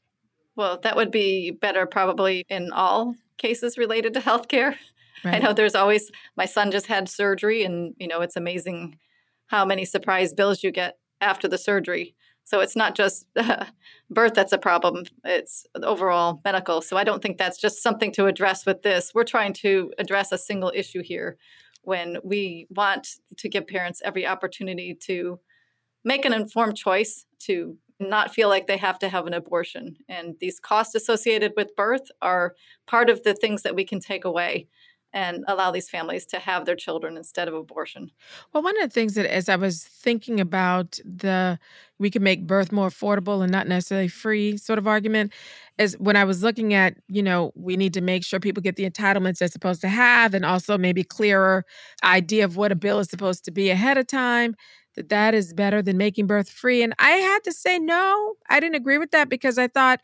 Well, 0.56 0.80
that 0.82 0.96
would 0.96 1.10
be 1.10 1.50
better 1.50 1.86
probably 1.86 2.44
in 2.48 2.72
all 2.72 3.14
cases 3.38 3.78
related 3.78 4.14
to 4.14 4.20
healthcare. 4.20 4.74
Right. 5.24 5.36
I 5.36 5.38
know 5.38 5.52
there's 5.52 5.74
always 5.74 6.10
my 6.36 6.46
son 6.46 6.70
just 6.70 6.86
had 6.86 7.08
surgery 7.08 7.62
and 7.62 7.94
you 7.98 8.08
know 8.08 8.22
it's 8.22 8.36
amazing 8.36 8.98
how 9.46 9.64
many 9.64 9.84
surprise 9.84 10.32
bills 10.32 10.62
you 10.62 10.70
get 10.70 10.98
after 11.20 11.46
the 11.46 11.58
surgery. 11.58 12.14
So 12.50 12.58
it's 12.58 12.74
not 12.74 12.96
just 12.96 13.26
uh, 13.36 13.66
birth 14.10 14.34
that's 14.34 14.52
a 14.52 14.58
problem, 14.58 15.04
it's 15.24 15.66
overall 15.84 16.40
medical. 16.44 16.82
So 16.82 16.96
I 16.96 17.04
don't 17.04 17.22
think 17.22 17.38
that's 17.38 17.60
just 17.60 17.80
something 17.80 18.10
to 18.14 18.26
address 18.26 18.66
with 18.66 18.82
this. 18.82 19.12
We're 19.14 19.22
trying 19.22 19.52
to 19.64 19.92
address 19.98 20.32
a 20.32 20.38
single 20.38 20.72
issue 20.74 21.00
here 21.00 21.38
when 21.82 22.18
we 22.24 22.66
want 22.70 23.06
to 23.36 23.48
give 23.48 23.68
parents 23.68 24.02
every 24.04 24.26
opportunity 24.26 24.96
to 25.02 25.38
make 26.02 26.24
an 26.24 26.32
informed 26.32 26.76
choice 26.76 27.24
to 27.46 27.76
not 28.00 28.34
feel 28.34 28.48
like 28.48 28.66
they 28.66 28.78
have 28.78 28.98
to 28.98 29.08
have 29.08 29.28
an 29.28 29.34
abortion. 29.34 29.96
And 30.08 30.34
these 30.40 30.58
costs 30.58 30.96
associated 30.96 31.52
with 31.56 31.76
birth 31.76 32.10
are 32.20 32.56
part 32.88 33.10
of 33.10 33.22
the 33.22 33.34
things 33.34 33.62
that 33.62 33.76
we 33.76 33.84
can 33.84 34.00
take 34.00 34.24
away 34.24 34.66
and 35.12 35.44
allow 35.48 35.70
these 35.70 35.88
families 35.88 36.24
to 36.26 36.38
have 36.38 36.64
their 36.64 36.76
children 36.76 37.16
instead 37.16 37.48
of 37.48 37.54
abortion. 37.54 38.10
Well, 38.52 38.62
one 38.62 38.80
of 38.80 38.88
the 38.88 38.92
things 38.92 39.14
that 39.14 39.26
as 39.26 39.48
I 39.48 39.56
was 39.56 39.82
thinking 39.82 40.40
about 40.40 40.98
the 41.04 41.58
we 41.98 42.10
can 42.10 42.22
make 42.22 42.46
birth 42.46 42.72
more 42.72 42.88
affordable 42.88 43.42
and 43.42 43.52
not 43.52 43.68
necessarily 43.68 44.08
free 44.08 44.56
sort 44.56 44.78
of 44.78 44.86
argument 44.86 45.32
is 45.76 45.98
when 45.98 46.16
I 46.16 46.24
was 46.24 46.42
looking 46.42 46.72
at, 46.72 46.94
you 47.08 47.22
know, 47.22 47.52
we 47.54 47.76
need 47.76 47.92
to 47.94 48.00
make 48.00 48.24
sure 48.24 48.40
people 48.40 48.62
get 48.62 48.76
the 48.76 48.88
entitlements 48.88 49.38
they're 49.38 49.48
supposed 49.48 49.82
to 49.82 49.88
have 49.88 50.32
and 50.32 50.46
also 50.46 50.78
maybe 50.78 51.04
clearer 51.04 51.64
idea 52.02 52.44
of 52.44 52.56
what 52.56 52.72
a 52.72 52.74
bill 52.74 53.00
is 53.00 53.10
supposed 53.10 53.44
to 53.44 53.50
be 53.50 53.68
ahead 53.68 53.98
of 53.98 54.06
time 54.06 54.56
that 54.96 55.10
that 55.10 55.34
is 55.34 55.52
better 55.52 55.82
than 55.82 55.96
making 55.98 56.26
birth 56.26 56.48
free 56.50 56.82
and 56.82 56.94
I 56.98 57.10
had 57.10 57.44
to 57.44 57.52
say 57.52 57.78
no. 57.78 58.34
I 58.48 58.60
didn't 58.60 58.76
agree 58.76 58.98
with 58.98 59.10
that 59.10 59.28
because 59.28 59.58
I 59.58 59.68
thought 59.68 60.00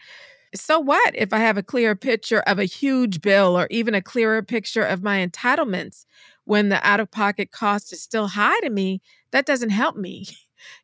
so 0.57 0.79
what 0.79 1.15
if 1.15 1.33
I 1.33 1.39
have 1.39 1.57
a 1.57 1.63
clearer 1.63 1.95
picture 1.95 2.41
of 2.41 2.59
a 2.59 2.65
huge 2.65 3.21
bill 3.21 3.59
or 3.59 3.67
even 3.71 3.95
a 3.95 4.03
clearer 4.03 4.43
picture 4.43 4.83
of 4.83 5.03
my 5.03 5.27
entitlements 5.27 6.05
when 6.45 6.69
the 6.69 6.87
out 6.87 7.01
of 7.01 7.11
pocket 7.11 7.51
cost 7.51 7.93
is 7.93 8.03
still 8.03 8.29
high 8.29 8.59
to 8.61 8.71
me? 8.71 9.01
That 9.33 9.47
doesn't 9.47 9.71
help 9.71 9.97
me. 9.97 10.27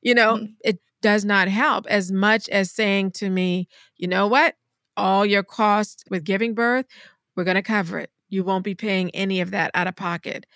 You 0.03 0.15
know, 0.15 0.35
mm-hmm. 0.35 0.53
it 0.63 0.81
does 1.01 1.25
not 1.25 1.49
help 1.49 1.87
as 1.89 2.13
much 2.13 2.49
as 2.51 2.71
saying 2.71 3.11
to 3.13 3.31
me, 3.31 3.69
you 3.97 4.07
know 4.07 4.27
what? 4.27 4.55
All 4.97 5.25
your 5.25 5.43
costs 5.43 6.05
with 6.11 6.25
giving 6.25 6.55
birth, 6.55 6.87
we're 7.35 7.45
going 7.45 7.57
to 7.57 7.63
cover 7.63 7.99
it. 7.99 8.11
You 8.29 8.45
won't 8.45 8.65
be 8.65 8.75
paying 8.75 9.11
any 9.11 9.41
of 9.41 9.51
that 9.51 9.71
out 9.75 9.87
of 9.87 9.97
pocket. 9.97 10.47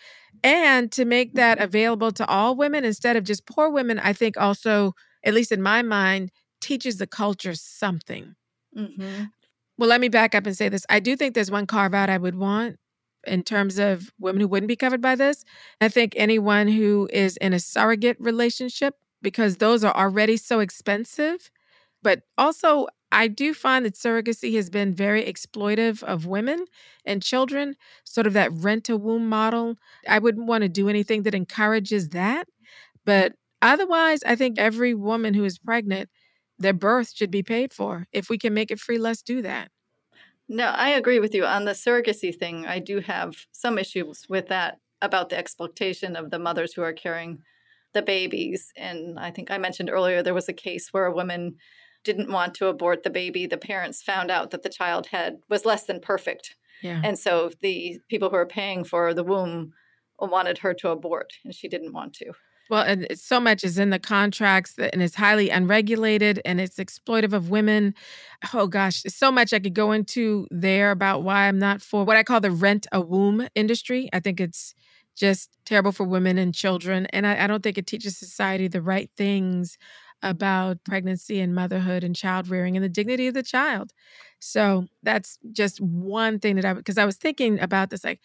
And 0.44 0.92
to 0.92 1.04
make 1.04 1.34
that 1.34 1.60
available 1.60 2.12
to 2.12 2.26
all 2.26 2.56
women 2.56 2.84
instead 2.84 3.16
of 3.16 3.24
just 3.24 3.46
poor 3.46 3.68
women, 3.70 3.98
I 3.98 4.12
think 4.12 4.36
also, 4.36 4.94
at 5.24 5.34
least 5.34 5.50
in 5.50 5.62
my 5.62 5.82
mind, 5.82 6.30
teaches 6.60 6.98
the 6.98 7.06
culture 7.06 7.54
something. 7.54 8.34
Mm-hmm. 8.76 9.24
Well, 9.78 9.88
let 9.88 10.00
me 10.00 10.08
back 10.08 10.34
up 10.34 10.46
and 10.46 10.56
say 10.56 10.68
this. 10.68 10.86
I 10.88 11.00
do 11.00 11.16
think 11.16 11.34
there's 11.34 11.50
one 11.50 11.66
carve 11.66 11.94
out 11.94 12.10
I 12.10 12.18
would 12.18 12.36
want 12.36 12.78
in 13.26 13.42
terms 13.42 13.78
of 13.78 14.12
women 14.18 14.40
who 14.40 14.48
wouldn't 14.48 14.68
be 14.68 14.76
covered 14.76 15.00
by 15.00 15.14
this. 15.14 15.44
I 15.80 15.88
think 15.88 16.14
anyone 16.16 16.68
who 16.68 17.08
is 17.12 17.36
in 17.38 17.52
a 17.52 17.58
surrogate 17.58 18.16
relationship, 18.20 18.94
because 19.22 19.56
those 19.56 19.84
are 19.84 19.94
already 19.94 20.36
so 20.36 20.60
expensive. 20.60 21.50
But 22.02 22.22
also, 22.38 22.86
I 23.12 23.28
do 23.28 23.52
find 23.52 23.84
that 23.84 23.94
surrogacy 23.94 24.54
has 24.54 24.70
been 24.70 24.94
very 24.94 25.24
exploitive 25.24 26.02
of 26.02 26.26
women 26.26 26.66
and 27.04 27.22
children, 27.22 27.76
sort 28.04 28.26
of 28.26 28.32
that 28.34 28.52
rent 28.52 28.88
a 28.88 28.96
womb 28.96 29.28
model. 29.28 29.76
I 30.08 30.18
wouldn't 30.18 30.46
want 30.46 30.62
to 30.62 30.68
do 30.68 30.88
anything 30.88 31.22
that 31.22 31.34
encourages 31.34 32.10
that. 32.10 32.48
But 33.04 33.34
otherwise, 33.62 34.22
I 34.24 34.36
think 34.36 34.58
every 34.58 34.94
woman 34.94 35.34
who 35.34 35.44
is 35.44 35.58
pregnant 35.58 36.08
their 36.58 36.72
birth 36.72 37.12
should 37.14 37.30
be 37.30 37.42
paid 37.42 37.72
for. 37.72 38.06
If 38.12 38.30
we 38.30 38.38
can 38.38 38.54
make 38.54 38.70
it 38.70 38.80
free, 38.80 38.98
let's 38.98 39.22
do 39.22 39.42
that. 39.42 39.70
No, 40.48 40.66
I 40.66 40.90
agree 40.90 41.18
with 41.18 41.34
you 41.34 41.44
on 41.44 41.64
the 41.64 41.72
surrogacy 41.72 42.34
thing. 42.34 42.66
I 42.66 42.78
do 42.78 43.00
have 43.00 43.34
some 43.52 43.78
issues 43.78 44.26
with 44.28 44.48
that 44.48 44.78
about 45.02 45.28
the 45.28 45.36
exploitation 45.36 46.16
of 46.16 46.30
the 46.30 46.38
mothers 46.38 46.72
who 46.72 46.82
are 46.82 46.92
carrying 46.92 47.42
the 47.92 48.02
babies. 48.02 48.72
And 48.76 49.18
I 49.18 49.30
think 49.30 49.50
I 49.50 49.58
mentioned 49.58 49.90
earlier 49.90 50.22
there 50.22 50.34
was 50.34 50.48
a 50.48 50.52
case 50.52 50.92
where 50.92 51.06
a 51.06 51.14
woman 51.14 51.56
didn't 52.04 52.30
want 52.30 52.54
to 52.54 52.68
abort 52.68 53.02
the 53.02 53.10
baby. 53.10 53.46
The 53.46 53.56
parents 53.56 54.02
found 54.02 54.30
out 54.30 54.50
that 54.52 54.62
the 54.62 54.68
child 54.68 55.08
had 55.08 55.38
was 55.48 55.64
less 55.64 55.84
than 55.84 56.00
perfect. 56.00 56.54
Yeah. 56.82 57.00
And 57.02 57.18
so 57.18 57.50
the 57.60 58.00
people 58.08 58.30
who 58.30 58.36
are 58.36 58.46
paying 58.46 58.84
for 58.84 59.12
the 59.14 59.24
womb 59.24 59.72
wanted 60.20 60.58
her 60.58 60.72
to 60.74 60.90
abort 60.90 61.32
and 61.44 61.54
she 61.54 61.68
didn't 61.68 61.92
want 61.92 62.14
to. 62.14 62.32
Well, 62.68 62.82
and 62.82 63.06
so 63.14 63.38
much 63.38 63.62
is 63.62 63.78
in 63.78 63.90
the 63.90 63.98
contracts 63.98 64.74
that, 64.74 64.92
and 64.92 65.02
it's 65.02 65.14
highly 65.14 65.50
unregulated 65.50 66.40
and 66.44 66.60
it's 66.60 66.76
exploitive 66.78 67.32
of 67.32 67.48
women. 67.50 67.94
Oh 68.54 68.66
gosh, 68.66 69.02
so 69.06 69.30
much 69.30 69.52
I 69.52 69.60
could 69.60 69.74
go 69.74 69.92
into 69.92 70.46
there 70.50 70.90
about 70.90 71.22
why 71.22 71.46
I'm 71.46 71.58
not 71.58 71.80
for 71.80 72.04
what 72.04 72.16
I 72.16 72.24
call 72.24 72.40
the 72.40 72.50
rent 72.50 72.86
a 72.92 73.00
womb 73.00 73.46
industry. 73.54 74.08
I 74.12 74.20
think 74.20 74.40
it's 74.40 74.74
just 75.16 75.50
terrible 75.64 75.92
for 75.92 76.04
women 76.04 76.38
and 76.38 76.54
children. 76.54 77.06
And 77.06 77.26
I, 77.26 77.44
I 77.44 77.46
don't 77.46 77.62
think 77.62 77.78
it 77.78 77.86
teaches 77.86 78.18
society 78.18 78.68
the 78.68 78.82
right 78.82 79.10
things 79.16 79.78
about 80.22 80.82
pregnancy 80.84 81.40
and 81.40 81.54
motherhood 81.54 82.02
and 82.02 82.16
child 82.16 82.48
rearing 82.48 82.76
and 82.76 82.84
the 82.84 82.88
dignity 82.88 83.26
of 83.28 83.34
the 83.34 83.42
child. 83.42 83.92
So 84.40 84.86
that's 85.02 85.38
just 85.52 85.80
one 85.80 86.38
thing 86.40 86.56
that 86.56 86.64
I, 86.64 86.72
because 86.74 86.98
I 86.98 87.04
was 87.04 87.16
thinking 87.16 87.60
about 87.60 87.90
this, 87.90 88.04
like, 88.04 88.20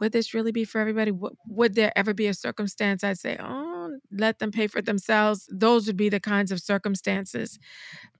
would 0.00 0.12
this 0.12 0.34
really 0.34 0.52
be 0.52 0.64
for 0.64 0.80
everybody? 0.80 1.12
Would 1.48 1.74
there 1.74 1.92
ever 1.96 2.14
be 2.14 2.26
a 2.26 2.34
circumstance 2.34 3.02
I'd 3.02 3.18
say, 3.18 3.36
oh, 3.40 3.96
let 4.10 4.38
them 4.38 4.50
pay 4.50 4.66
for 4.66 4.82
themselves? 4.82 5.48
Those 5.50 5.86
would 5.86 5.96
be 5.96 6.08
the 6.08 6.20
kinds 6.20 6.52
of 6.52 6.60
circumstances. 6.60 7.58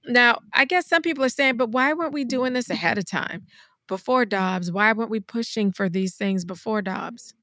Now, 0.05 0.39
I 0.53 0.65
guess 0.65 0.87
some 0.87 1.01
people 1.01 1.23
are 1.23 1.29
saying, 1.29 1.57
but 1.57 1.69
why 1.69 1.93
weren't 1.93 2.13
we 2.13 2.25
doing 2.25 2.53
this 2.53 2.69
ahead 2.69 2.97
of 2.97 3.05
time 3.05 3.45
before 3.87 4.25
Dobbs? 4.25 4.71
Why 4.71 4.91
weren't 4.93 5.11
we 5.11 5.19
pushing 5.19 5.71
for 5.71 5.89
these 5.89 6.15
things 6.15 6.45
before 6.45 6.81
Dobbs? 6.81 7.33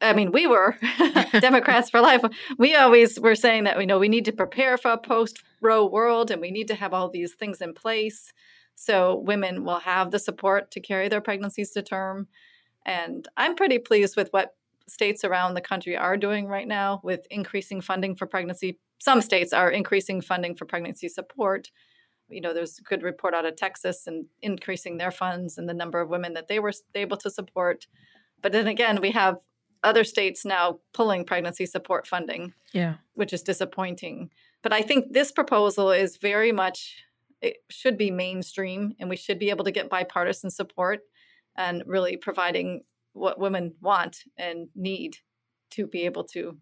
I 0.00 0.12
mean, 0.12 0.30
we 0.30 0.46
were 0.46 0.76
Democrats 1.40 1.90
for 1.90 2.00
life. 2.00 2.22
We 2.58 2.74
always 2.74 3.18
were 3.18 3.34
saying 3.34 3.64
that 3.64 3.78
we 3.78 3.86
know 3.86 3.98
we 3.98 4.08
need 4.08 4.26
to 4.26 4.32
prepare 4.32 4.76
for 4.76 4.92
a 4.92 4.98
post 4.98 5.42
Roe 5.62 5.86
world 5.86 6.30
and 6.30 6.40
we 6.40 6.50
need 6.50 6.68
to 6.68 6.74
have 6.74 6.92
all 6.92 7.08
these 7.08 7.34
things 7.34 7.62
in 7.62 7.72
place 7.72 8.32
so 8.76 9.16
women 9.16 9.64
will 9.64 9.80
have 9.80 10.10
the 10.10 10.18
support 10.18 10.70
to 10.72 10.80
carry 10.80 11.08
their 11.08 11.22
pregnancies 11.22 11.70
to 11.72 11.82
term. 11.82 12.28
And 12.86 13.26
I'm 13.36 13.56
pretty 13.56 13.78
pleased 13.78 14.16
with 14.16 14.28
what 14.30 14.54
states 14.88 15.24
around 15.24 15.54
the 15.54 15.60
country 15.60 15.96
are 15.96 16.16
doing 16.16 16.46
right 16.46 16.68
now 16.68 17.00
with 17.02 17.26
increasing 17.30 17.80
funding 17.80 18.14
for 18.14 18.26
pregnancy. 18.26 18.78
Some 18.98 19.20
states 19.20 19.52
are 19.52 19.70
increasing 19.70 20.20
funding 20.20 20.54
for 20.54 20.64
pregnancy 20.64 21.08
support. 21.08 21.70
You 22.28 22.40
know, 22.40 22.54
there's 22.54 22.78
a 22.78 22.82
good 22.82 23.02
report 23.02 23.34
out 23.34 23.44
of 23.44 23.56
Texas 23.56 24.06
and 24.06 24.26
increasing 24.40 24.96
their 24.96 25.10
funds 25.10 25.58
and 25.58 25.68
the 25.68 25.74
number 25.74 26.00
of 26.00 26.08
women 26.08 26.34
that 26.34 26.46
they 26.46 26.60
were 26.60 26.72
able 26.94 27.16
to 27.18 27.30
support. 27.30 27.86
But 28.40 28.52
then 28.52 28.68
again, 28.68 29.00
we 29.00 29.10
have 29.10 29.38
other 29.82 30.04
states 30.04 30.44
now 30.44 30.78
pulling 30.94 31.24
pregnancy 31.24 31.66
support 31.66 32.06
funding. 32.06 32.54
Yeah. 32.72 32.94
Which 33.14 33.32
is 33.32 33.42
disappointing. 33.42 34.30
But 34.62 34.72
I 34.72 34.82
think 34.82 35.12
this 35.12 35.32
proposal 35.32 35.90
is 35.90 36.16
very 36.16 36.52
much 36.52 37.02
it 37.42 37.56
should 37.68 37.98
be 37.98 38.10
mainstream 38.10 38.94
and 38.98 39.10
we 39.10 39.16
should 39.16 39.38
be 39.38 39.50
able 39.50 39.64
to 39.64 39.70
get 39.70 39.90
bipartisan 39.90 40.50
support 40.50 41.00
and 41.56 41.82
really 41.86 42.16
providing 42.16 42.82
what 43.12 43.38
women 43.38 43.74
want 43.80 44.18
and 44.36 44.68
need 44.74 45.16
to 45.70 45.86
be 45.86 46.02
able 46.02 46.24
to 46.24 46.58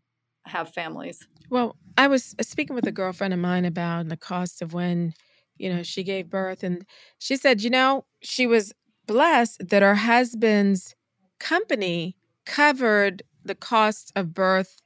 have 0.47 0.73
families. 0.73 1.27
Well, 1.51 1.77
I 1.99 2.07
was 2.07 2.35
speaking 2.41 2.77
with 2.77 2.87
a 2.87 2.93
girlfriend 2.93 3.35
of 3.35 3.41
mine 3.41 3.65
about 3.65 4.09
the 4.09 4.17
cost 4.17 4.63
of 4.63 4.73
when, 4.73 5.15
you 5.57 5.73
know, 5.73 5.83
she 5.83 6.03
gave 6.03 6.31
birth 6.31 6.63
and 6.63 6.85
she 7.19 7.37
said, 7.37 7.63
you 7.63 7.71
know, 7.71 8.05
she 8.23 8.47
was 8.47 8.73
blessed 9.07 9.69
that 9.69 9.83
her 9.83 9.95
husband's 9.95 10.95
company 11.39 12.17
covered 12.47 13.23
the 13.45 13.55
cost 13.55 14.13
of 14.17 14.35
birth 14.35 14.81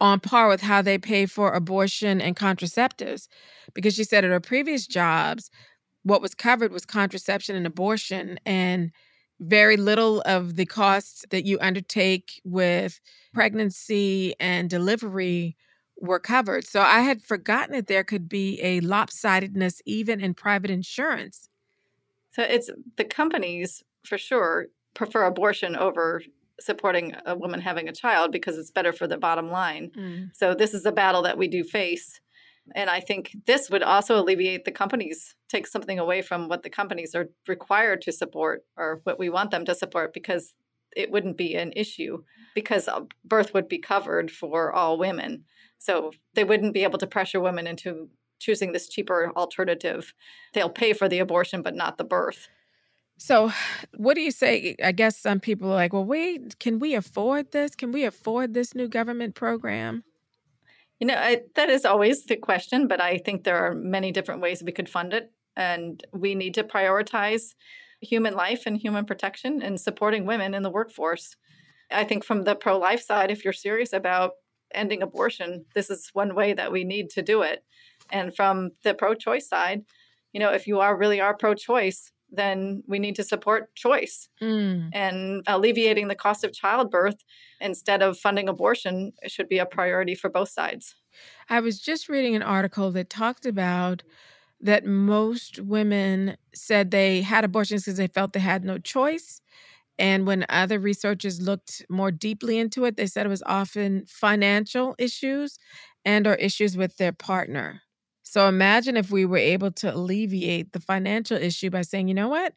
on 0.00 0.20
par 0.20 0.48
with 0.48 0.62
how 0.62 0.80
they 0.80 0.96
pay 0.96 1.26
for 1.26 1.52
abortion 1.52 2.20
and 2.20 2.36
contraceptives. 2.36 3.28
Because 3.74 3.94
she 3.94 4.04
said 4.04 4.24
at 4.24 4.30
her 4.30 4.40
previous 4.40 4.86
jobs, 4.86 5.50
what 6.02 6.22
was 6.22 6.34
covered 6.34 6.72
was 6.72 6.86
contraception 6.86 7.54
and 7.54 7.66
abortion, 7.66 8.40
and 8.46 8.90
very 9.40 9.76
little 9.76 10.22
of 10.26 10.56
the 10.56 10.66
costs 10.66 11.24
that 11.30 11.44
you 11.44 11.58
undertake 11.60 12.40
with 12.44 13.00
pregnancy 13.32 14.34
and 14.38 14.68
delivery 14.68 15.56
were 16.00 16.20
covered. 16.20 16.66
So 16.66 16.80
I 16.80 17.00
had 17.00 17.22
forgotten 17.22 17.74
that 17.74 17.86
there 17.86 18.04
could 18.04 18.28
be 18.28 18.60
a 18.60 18.80
lopsidedness 18.80 19.80
even 19.86 20.20
in 20.20 20.34
private 20.34 20.70
insurance. 20.70 21.48
So 22.32 22.42
it's 22.42 22.70
the 22.96 23.04
companies 23.04 23.82
for 24.04 24.18
sure 24.18 24.68
prefer 24.94 25.24
abortion 25.24 25.76
over 25.76 26.22
supporting 26.60 27.14
a 27.26 27.34
woman 27.34 27.60
having 27.60 27.88
a 27.88 27.92
child 27.92 28.32
because 28.32 28.58
it's 28.58 28.70
better 28.70 28.92
for 28.92 29.06
the 29.06 29.16
bottom 29.16 29.50
line. 29.50 29.90
Mm. 29.96 30.30
So 30.34 30.54
this 30.54 30.74
is 30.74 30.84
a 30.84 30.92
battle 30.92 31.22
that 31.22 31.38
we 31.38 31.48
do 31.48 31.64
face. 31.64 32.20
And 32.74 32.88
I 32.88 33.00
think 33.00 33.36
this 33.46 33.70
would 33.70 33.82
also 33.82 34.20
alleviate 34.20 34.64
the 34.64 34.72
companies, 34.72 35.34
take 35.48 35.66
something 35.66 35.98
away 35.98 36.22
from 36.22 36.48
what 36.48 36.62
the 36.62 36.70
companies 36.70 37.14
are 37.14 37.30
required 37.48 38.02
to 38.02 38.12
support 38.12 38.64
or 38.76 39.00
what 39.04 39.18
we 39.18 39.28
want 39.28 39.50
them 39.50 39.64
to 39.64 39.74
support 39.74 40.12
because 40.12 40.54
it 40.96 41.10
wouldn't 41.10 41.36
be 41.36 41.54
an 41.54 41.72
issue 41.76 42.22
because 42.54 42.88
uh, 42.88 43.00
birth 43.24 43.54
would 43.54 43.68
be 43.68 43.78
covered 43.78 44.30
for 44.30 44.72
all 44.72 44.98
women. 44.98 45.44
So 45.78 46.12
they 46.34 46.44
wouldn't 46.44 46.74
be 46.74 46.84
able 46.84 46.98
to 46.98 47.06
pressure 47.06 47.40
women 47.40 47.66
into 47.66 48.08
choosing 48.38 48.72
this 48.72 48.88
cheaper 48.88 49.30
alternative. 49.36 50.14
They'll 50.54 50.70
pay 50.70 50.92
for 50.92 51.08
the 51.08 51.18
abortion, 51.18 51.62
but 51.62 51.74
not 51.74 51.98
the 51.98 52.04
birth. 52.04 52.48
So, 53.18 53.52
what 53.98 54.14
do 54.14 54.22
you 54.22 54.30
say? 54.30 54.76
I 54.82 54.92
guess 54.92 55.18
some 55.18 55.40
people 55.40 55.70
are 55.70 55.74
like, 55.74 55.92
well, 55.92 56.06
wait, 56.06 56.58
can 56.58 56.78
we 56.78 56.94
afford 56.94 57.52
this? 57.52 57.74
Can 57.74 57.92
we 57.92 58.04
afford 58.04 58.54
this 58.54 58.74
new 58.74 58.88
government 58.88 59.34
program? 59.34 60.04
You 61.00 61.06
know, 61.06 61.14
I, 61.14 61.40
that 61.56 61.70
is 61.70 61.84
always 61.84 62.26
the 62.26 62.36
question, 62.36 62.86
but 62.86 63.00
I 63.00 63.18
think 63.18 63.42
there 63.42 63.56
are 63.56 63.74
many 63.74 64.12
different 64.12 64.42
ways 64.42 64.62
we 64.62 64.72
could 64.72 64.88
fund 64.88 65.12
it. 65.12 65.32
And 65.56 66.02
we 66.12 66.34
need 66.34 66.54
to 66.54 66.62
prioritize 66.62 67.54
human 68.00 68.34
life 68.34 68.62
and 68.66 68.76
human 68.76 69.04
protection 69.04 69.60
and 69.62 69.80
supporting 69.80 70.24
women 70.24 70.54
in 70.54 70.62
the 70.62 70.70
workforce. 70.70 71.36
I 71.90 72.04
think 72.04 72.24
from 72.24 72.44
the 72.44 72.54
pro 72.54 72.78
life 72.78 73.02
side, 73.02 73.30
if 73.30 73.44
you're 73.44 73.52
serious 73.52 73.92
about 73.92 74.32
ending 74.72 75.02
abortion, 75.02 75.64
this 75.74 75.90
is 75.90 76.10
one 76.12 76.34
way 76.34 76.52
that 76.52 76.70
we 76.70 76.84
need 76.84 77.10
to 77.10 77.22
do 77.22 77.42
it. 77.42 77.64
And 78.10 78.34
from 78.34 78.70
the 78.84 78.94
pro 78.94 79.14
choice 79.14 79.48
side, 79.48 79.84
you 80.32 80.40
know, 80.40 80.52
if 80.52 80.66
you 80.66 80.78
are 80.80 80.96
really 80.96 81.20
are 81.20 81.36
pro 81.36 81.54
choice, 81.54 82.12
then 82.30 82.82
we 82.86 82.98
need 82.98 83.16
to 83.16 83.24
support 83.24 83.74
choice 83.74 84.28
mm. 84.40 84.88
and 84.92 85.42
alleviating 85.46 86.08
the 86.08 86.14
cost 86.14 86.44
of 86.44 86.52
childbirth 86.52 87.16
instead 87.60 88.02
of 88.02 88.18
funding 88.18 88.48
abortion 88.48 89.12
should 89.26 89.48
be 89.48 89.58
a 89.58 89.66
priority 89.66 90.14
for 90.14 90.30
both 90.30 90.48
sides. 90.48 90.94
I 91.48 91.60
was 91.60 91.80
just 91.80 92.08
reading 92.08 92.36
an 92.36 92.42
article 92.42 92.90
that 92.92 93.10
talked 93.10 93.46
about 93.46 94.02
that 94.60 94.84
most 94.84 95.60
women 95.60 96.36
said 96.54 96.90
they 96.90 97.22
had 97.22 97.44
abortions 97.44 97.84
because 97.84 97.96
they 97.96 98.06
felt 98.06 98.32
they 98.32 98.40
had 98.40 98.64
no 98.64 98.78
choice. 98.78 99.40
And 99.98 100.26
when 100.26 100.46
other 100.48 100.78
researchers 100.78 101.40
looked 101.40 101.84
more 101.88 102.10
deeply 102.10 102.58
into 102.58 102.84
it, 102.84 102.96
they 102.96 103.06
said 103.06 103.26
it 103.26 103.30
was 103.30 103.42
often 103.44 104.06
financial 104.06 104.94
issues 104.98 105.58
and 106.04 106.26
or 106.26 106.34
issues 106.34 106.76
with 106.76 106.96
their 106.96 107.12
partner. 107.12 107.82
So 108.30 108.46
imagine 108.46 108.96
if 108.96 109.10
we 109.10 109.24
were 109.24 109.38
able 109.38 109.72
to 109.72 109.92
alleviate 109.92 110.72
the 110.72 110.78
financial 110.78 111.36
issue 111.36 111.68
by 111.68 111.82
saying, 111.82 112.06
you 112.06 112.14
know 112.14 112.28
what? 112.28 112.54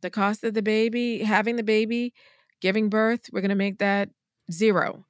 The 0.00 0.10
cost 0.10 0.44
of 0.44 0.54
the 0.54 0.62
baby, 0.62 1.24
having 1.24 1.56
the 1.56 1.64
baby, 1.64 2.14
giving 2.60 2.88
birth, 2.88 3.28
we're 3.32 3.40
going 3.40 3.48
to 3.48 3.56
make 3.56 3.78
that 3.78 4.10
zero. 4.52 5.04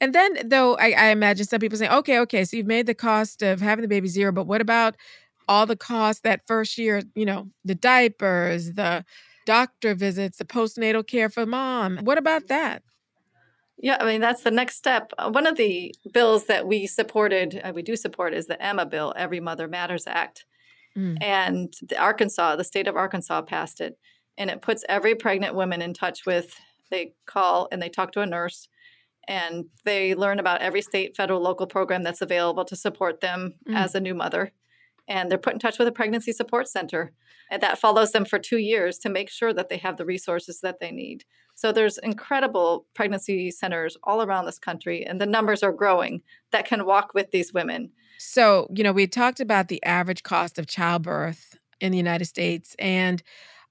And 0.00 0.12
then, 0.12 0.48
though, 0.48 0.76
I, 0.78 0.94
I, 0.98 1.06
imagine 1.10 1.46
some 1.46 1.60
people 1.60 1.78
saying, 1.78 1.92
okay, 1.92 2.18
okay, 2.18 2.44
so 2.44 2.56
you've 2.56 2.66
made 2.66 2.86
the 2.86 2.94
cost 2.94 3.40
of 3.40 3.60
having 3.60 3.82
the 3.82 3.88
baby 3.88 4.08
zero, 4.08 4.32
but 4.32 4.48
what 4.48 4.60
about 4.60 4.96
all 5.46 5.64
the 5.64 5.76
costs 5.76 6.22
that 6.22 6.44
first 6.48 6.76
year, 6.76 7.00
you 7.14 7.24
know, 7.24 7.46
the 7.64 7.76
diapers, 7.76 8.72
the 8.72 9.04
doctor 9.46 9.94
visits, 9.94 10.38
the 10.38 10.44
postnatal 10.44 11.06
care 11.06 11.28
for 11.28 11.46
mom? 11.46 11.98
What 11.98 12.18
about 12.18 12.48
that? 12.48 12.82
Yeah, 13.82 13.96
I 14.00 14.06
mean, 14.06 14.20
that's 14.20 14.42
the 14.42 14.50
next 14.52 14.76
step. 14.76 15.12
Uh, 15.18 15.30
one 15.30 15.46
of 15.46 15.56
the 15.56 15.92
bills 16.12 16.46
that 16.46 16.66
we 16.68 16.86
supported, 16.86 17.60
uh, 17.62 17.72
we 17.74 17.82
do 17.82 17.96
support, 17.96 18.32
is 18.32 18.46
the 18.46 18.62
Emma 18.64 18.86
bill, 18.86 19.12
Every 19.16 19.40
Mother 19.40 19.66
Matters 19.66 20.04
Act. 20.06 20.46
Mm. 20.96 21.18
And 21.20 21.74
the 21.88 21.98
Arkansas, 21.98 22.56
the 22.56 22.64
state 22.64 22.86
of 22.86 22.96
Arkansas 22.96 23.42
passed 23.42 23.80
it. 23.80 23.98
And 24.38 24.50
it 24.50 24.62
puts 24.62 24.84
every 24.88 25.16
pregnant 25.16 25.56
woman 25.56 25.82
in 25.82 25.94
touch 25.94 26.24
with, 26.24 26.54
they 26.90 27.14
call 27.26 27.68
and 27.72 27.82
they 27.82 27.88
talk 27.88 28.12
to 28.12 28.20
a 28.20 28.26
nurse 28.26 28.68
and 29.28 29.66
they 29.84 30.14
learn 30.14 30.38
about 30.38 30.60
every 30.60 30.82
state, 30.82 31.16
federal, 31.16 31.40
local 31.40 31.66
program 31.66 32.02
that's 32.02 32.22
available 32.22 32.64
to 32.66 32.76
support 32.76 33.20
them 33.20 33.54
mm. 33.68 33.76
as 33.76 33.94
a 33.94 34.00
new 34.00 34.14
mother. 34.14 34.52
And 35.08 35.30
they're 35.30 35.38
put 35.38 35.54
in 35.54 35.58
touch 35.58 35.78
with 35.78 35.88
a 35.88 35.92
pregnancy 35.92 36.32
support 36.32 36.68
center. 36.68 37.12
And 37.50 37.62
that 37.62 37.78
follows 37.78 38.12
them 38.12 38.24
for 38.24 38.38
two 38.38 38.58
years 38.58 38.98
to 38.98 39.08
make 39.08 39.28
sure 39.28 39.52
that 39.52 39.68
they 39.68 39.78
have 39.78 39.96
the 39.96 40.04
resources 40.04 40.60
that 40.60 40.78
they 40.80 40.90
need. 40.90 41.24
So 41.62 41.70
there's 41.70 41.98
incredible 41.98 42.86
pregnancy 42.92 43.52
centers 43.52 43.96
all 44.02 44.20
around 44.20 44.46
this 44.46 44.58
country, 44.58 45.06
and 45.06 45.20
the 45.20 45.26
numbers 45.26 45.62
are 45.62 45.70
growing 45.70 46.20
that 46.50 46.66
can 46.66 46.84
walk 46.84 47.14
with 47.14 47.30
these 47.30 47.54
women. 47.54 47.92
So, 48.18 48.66
you 48.74 48.82
know, 48.82 48.90
we 48.90 49.06
talked 49.06 49.38
about 49.38 49.68
the 49.68 49.80
average 49.84 50.24
cost 50.24 50.58
of 50.58 50.66
childbirth 50.66 51.56
in 51.80 51.92
the 51.92 51.98
United 51.98 52.24
States, 52.24 52.74
and 52.80 53.22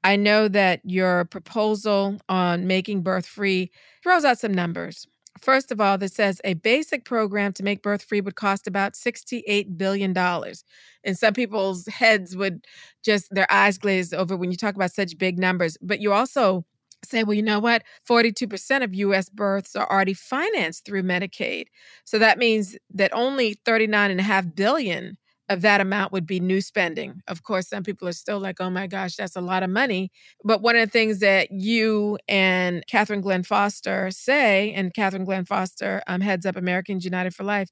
I 0.06 0.16
know 0.16 0.48
that 0.48 0.80
your 0.86 1.26
proposal 1.26 2.18
on 2.30 2.66
making 2.66 3.02
birth 3.02 3.26
free 3.26 3.72
throws 4.02 4.24
out 4.24 4.40
some 4.40 4.54
numbers. 4.54 5.06
First 5.42 5.70
of 5.70 5.82
all, 5.82 5.98
this 5.98 6.14
says 6.14 6.40
a 6.46 6.54
basic 6.54 7.04
program 7.04 7.52
to 7.54 7.64
make 7.64 7.84
birth 7.84 8.04
free 8.04 8.22
would 8.22 8.36
cost 8.36 8.68
about 8.68 8.94
$68 8.94 9.78
billion. 9.78 10.16
And 10.18 11.18
some 11.18 11.34
people's 11.34 11.88
heads 11.88 12.38
would 12.38 12.66
just, 13.04 13.28
their 13.32 13.52
eyes 13.52 13.78
glaze 13.78 14.14
over 14.14 14.38
when 14.38 14.50
you 14.50 14.56
talk 14.56 14.76
about 14.76 14.94
such 14.94 15.18
big 15.18 15.38
numbers. 15.38 15.78
But 15.82 16.00
you 16.00 16.14
also 16.14 16.66
say, 17.04 17.24
well, 17.24 17.34
you 17.34 17.44
know 17.44 17.60
what? 17.60 17.84
42% 18.08 18.84
of 18.84 18.94
US 18.94 19.30
births 19.30 19.76
are 19.76 19.90
already 19.92 20.14
financed 20.14 20.86
through 20.86 21.04
Medicaid. 21.04 21.66
So 22.06 22.20
that 22.20 22.38
means 22.38 22.78
that 22.94 23.14
only 23.14 23.56
39.5 23.66 24.56
billion 24.56 25.18
of 25.50 25.62
that 25.62 25.82
amount 25.82 26.14
would 26.14 26.26
be 26.26 26.40
new 26.40 26.62
spending. 26.62 27.22
Of 27.28 27.44
course, 27.44 27.68
some 27.68 27.84
people 27.84 28.08
are 28.08 28.14
still 28.14 28.40
like, 28.40 28.62
oh 28.62 28.70
my 28.70 28.88
gosh, 28.88 29.18
that's 29.18 29.36
a 29.36 29.42
lot 29.42 29.64
of 29.64 29.70
money. 29.70 30.10
But 30.46 30.62
one 30.62 30.78
of 30.78 30.88
the 30.88 30.92
things 30.92 31.20
that 31.20 31.52
you 31.52 32.18
and 32.30 32.84
Catherine 32.88 33.20
Glenn 33.20 33.44
Foster 33.44 34.10
say, 34.12 34.72
and 34.74 34.94
Catherine 34.94 35.26
Glenn 35.26 35.44
Foster 35.44 36.02
um, 36.08 36.22
heads 36.22 36.46
up 36.46 36.56
Americans 36.56 37.04
United 37.04 37.36
for 37.36 37.44
Life, 37.44 37.70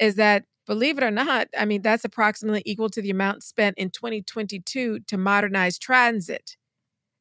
is 0.00 0.14
that 0.14 0.44
believe 0.66 0.98
it 0.98 1.04
or 1.04 1.10
not, 1.10 1.48
I 1.58 1.64
mean, 1.64 1.82
that's 1.82 2.04
approximately 2.04 2.62
equal 2.64 2.90
to 2.90 3.02
the 3.02 3.10
amount 3.10 3.42
spent 3.42 3.76
in 3.76 3.90
2022 3.90 5.00
to 5.00 5.16
modernize 5.16 5.78
transit. 5.78 6.56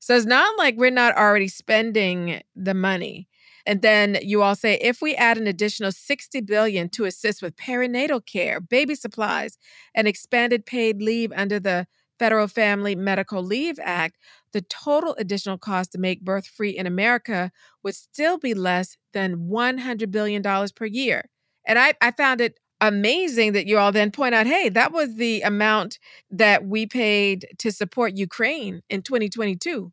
So 0.06 0.16
it's 0.16 0.28
not 0.28 0.56
like 0.60 0.76
we're 0.78 0.92
not 0.92 1.18
already 1.18 1.48
spending 1.48 2.44
the 2.56 2.76
money. 2.76 3.28
And 3.66 3.82
then 3.82 4.20
you 4.22 4.44
all 4.44 4.54
say 4.54 4.76
if 4.76 5.02
we 5.02 5.16
add 5.16 5.40
an 5.40 5.48
additional 5.48 5.92
60 5.92 6.42
billion 6.42 6.90
to 6.90 7.06
assist 7.06 7.42
with 7.42 7.56
perinatal 7.56 8.24
care, 8.24 8.62
baby 8.62 8.94
supplies, 8.94 9.58
and 9.96 10.08
expanded 10.08 10.68
paid 10.68 11.02
leave 11.02 11.32
under 11.36 11.60
the 11.60 11.88
Federal 12.20 12.48
Family 12.48 12.96
Medical 12.96 13.42
Leave 13.42 13.80
Act, 13.82 14.18
the 14.54 14.62
total 14.62 15.16
additional 15.18 15.58
cost 15.58 15.94
to 15.94 15.98
make 15.98 16.24
birth 16.24 16.46
free 16.46 16.78
in 16.78 16.86
America 16.86 17.52
would 17.82 17.96
still 17.96 18.38
be 18.38 18.54
less 18.54 18.98
than 19.14 19.50
$100 19.50 20.12
billion 20.12 20.44
per 20.76 20.86
year. 20.86 21.32
And 21.66 21.80
I, 21.80 21.96
I 22.00 22.12
found 22.12 22.42
it 22.42 22.60
amazing 22.88 23.54
that 23.54 23.68
you 23.68 23.78
all 23.78 23.92
then 23.92 24.12
point 24.12 24.36
out 24.36 24.48
hey, 24.48 24.70
that 24.70 24.92
was 24.92 25.16
the 25.16 25.42
amount 25.42 26.00
that 26.32 26.66
we 26.66 26.86
paid 26.86 27.48
to 27.60 27.72
support 27.72 28.18
Ukraine 28.18 28.82
in 28.90 29.02
2022. 29.02 29.92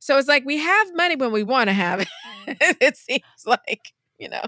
So 0.00 0.18
it's 0.18 0.28
like 0.28 0.44
we 0.44 0.58
have 0.58 0.94
money 0.94 1.16
when 1.16 1.32
we 1.32 1.42
want 1.42 1.68
to 1.68 1.74
have 1.74 2.00
it. 2.00 2.08
it 2.80 2.96
seems 2.96 3.22
like, 3.46 3.92
you 4.18 4.28
know. 4.28 4.42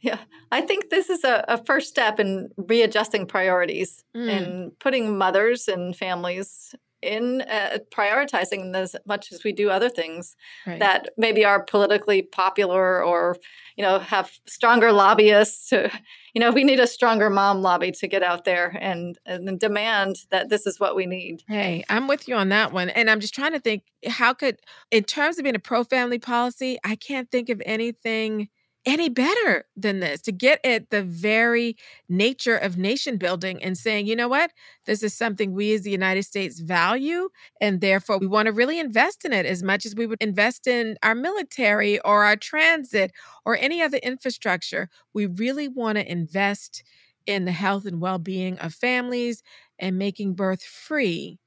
Yeah, 0.00 0.18
I 0.52 0.60
think 0.60 0.90
this 0.90 1.10
is 1.10 1.24
a, 1.24 1.44
a 1.48 1.64
first 1.64 1.88
step 1.88 2.20
in 2.20 2.50
readjusting 2.56 3.26
priorities 3.26 4.04
mm. 4.16 4.28
and 4.28 4.78
putting 4.78 5.18
mothers 5.18 5.66
and 5.66 5.96
families 5.96 6.74
in 7.02 7.42
uh, 7.42 7.78
prioritizing 7.90 8.74
as 8.74 8.96
much 9.06 9.32
as 9.32 9.44
we 9.44 9.52
do 9.52 9.70
other 9.70 9.88
things 9.88 10.36
right. 10.66 10.80
that 10.80 11.10
maybe 11.16 11.44
are 11.44 11.62
politically 11.62 12.22
popular 12.22 13.02
or 13.02 13.36
you 13.76 13.84
know 13.84 13.98
have 13.98 14.32
stronger 14.46 14.92
lobbyists 14.92 15.68
to, 15.68 15.90
you 16.38 16.44
know 16.44 16.52
we 16.52 16.62
need 16.62 16.78
a 16.78 16.86
stronger 16.86 17.28
mom 17.30 17.62
lobby 17.62 17.90
to 17.90 18.06
get 18.06 18.22
out 18.22 18.44
there 18.44 18.78
and 18.80 19.18
and 19.26 19.58
demand 19.58 20.20
that 20.30 20.48
this 20.50 20.68
is 20.68 20.78
what 20.78 20.94
we 20.94 21.04
need. 21.04 21.42
Hey 21.48 21.84
i'm 21.88 22.06
with 22.06 22.28
you 22.28 22.36
on 22.36 22.48
that 22.50 22.72
one 22.72 22.90
and 22.90 23.10
i'm 23.10 23.18
just 23.18 23.34
trying 23.34 23.52
to 23.54 23.58
think 23.58 23.82
how 24.06 24.32
could 24.34 24.60
in 24.92 25.02
terms 25.02 25.38
of 25.38 25.42
being 25.42 25.56
a 25.56 25.58
pro 25.58 25.82
family 25.82 26.20
policy 26.20 26.78
i 26.84 26.94
can't 26.94 27.28
think 27.32 27.48
of 27.48 27.60
anything 27.66 28.48
any 28.88 29.10
better 29.10 29.66
than 29.76 30.00
this 30.00 30.22
to 30.22 30.32
get 30.32 30.60
at 30.64 30.88
the 30.88 31.02
very 31.02 31.76
nature 32.08 32.56
of 32.56 32.78
nation 32.78 33.18
building 33.18 33.62
and 33.62 33.76
saying, 33.76 34.06
you 34.06 34.16
know 34.16 34.28
what, 34.28 34.50
this 34.86 35.02
is 35.02 35.12
something 35.12 35.52
we 35.52 35.74
as 35.74 35.82
the 35.82 35.90
United 35.90 36.22
States 36.22 36.58
value, 36.58 37.28
and 37.60 37.82
therefore 37.82 38.16
we 38.18 38.26
want 38.26 38.46
to 38.46 38.52
really 38.52 38.80
invest 38.80 39.26
in 39.26 39.32
it 39.34 39.44
as 39.44 39.62
much 39.62 39.84
as 39.84 39.94
we 39.94 40.06
would 40.06 40.16
invest 40.22 40.66
in 40.66 40.96
our 41.02 41.14
military 41.14 42.00
or 42.00 42.24
our 42.24 42.36
transit 42.36 43.12
or 43.44 43.56
any 43.56 43.82
other 43.82 43.98
infrastructure. 43.98 44.88
We 45.12 45.26
really 45.26 45.68
want 45.68 45.98
to 45.98 46.10
invest 46.10 46.82
in 47.26 47.44
the 47.44 47.52
health 47.52 47.84
and 47.84 48.00
well 48.00 48.18
being 48.18 48.58
of 48.58 48.72
families 48.72 49.42
and 49.78 49.98
making 49.98 50.34
birth 50.34 50.62
free. 50.62 51.38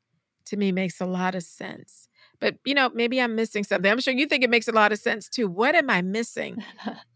To 0.47 0.57
me, 0.57 0.71
makes 0.73 0.99
a 0.99 1.05
lot 1.05 1.33
of 1.35 1.43
sense. 1.43 2.09
But, 2.39 2.57
you 2.65 2.73
know, 2.73 2.89
maybe 2.93 3.21
I'm 3.21 3.35
missing 3.35 3.63
something. 3.63 3.89
I'm 3.89 4.01
sure 4.01 4.13
you 4.13 4.25
think 4.25 4.43
it 4.43 4.49
makes 4.49 4.67
a 4.67 4.73
lot 4.73 4.91
of 4.91 4.99
sense 4.99 5.29
too. 5.29 5.47
What 5.47 5.75
am 5.75 5.89
I 5.89 6.01
missing? 6.01 6.57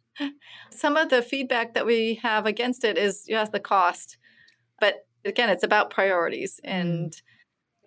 Some 0.69 0.97
of 0.97 1.09
the 1.09 1.21
feedback 1.21 1.73
that 1.73 1.85
we 1.85 2.19
have 2.23 2.45
against 2.45 2.83
it 2.83 2.97
is 2.97 3.25
yes, 3.27 3.49
the 3.49 3.59
cost. 3.59 4.17
But 4.79 5.05
again, 5.23 5.49
it's 5.49 5.63
about 5.63 5.89
priorities. 5.89 6.59
Mm. 6.65 6.69
And 6.69 7.21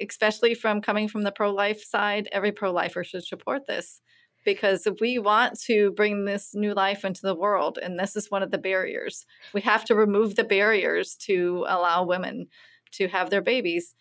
especially 0.01 0.55
from 0.55 0.81
coming 0.81 1.09
from 1.09 1.23
the 1.23 1.33
pro 1.33 1.53
life 1.53 1.83
side, 1.83 2.29
every 2.33 2.53
pro 2.53 2.71
lifer 2.71 3.05
should 3.05 3.25
support 3.25 3.67
this 3.67 4.01
because 4.45 4.87
we 5.01 5.19
want 5.19 5.61
to 5.61 5.91
bring 5.93 6.25
this 6.25 6.55
new 6.55 6.73
life 6.73 7.05
into 7.05 7.21
the 7.23 7.35
world. 7.35 7.79
And 7.83 7.99
this 7.99 8.17
is 8.17 8.31
one 8.31 8.43
of 8.43 8.51
the 8.51 8.59
barriers. 8.59 9.27
We 9.53 9.61
have 9.63 9.85
to 9.87 9.95
remove 9.95 10.37
the 10.37 10.45
barriers 10.45 11.17
to 11.27 11.65
allow 11.69 12.05
women 12.05 12.47
to 12.93 13.09
have 13.09 13.31
their 13.31 13.43
babies. 13.43 13.95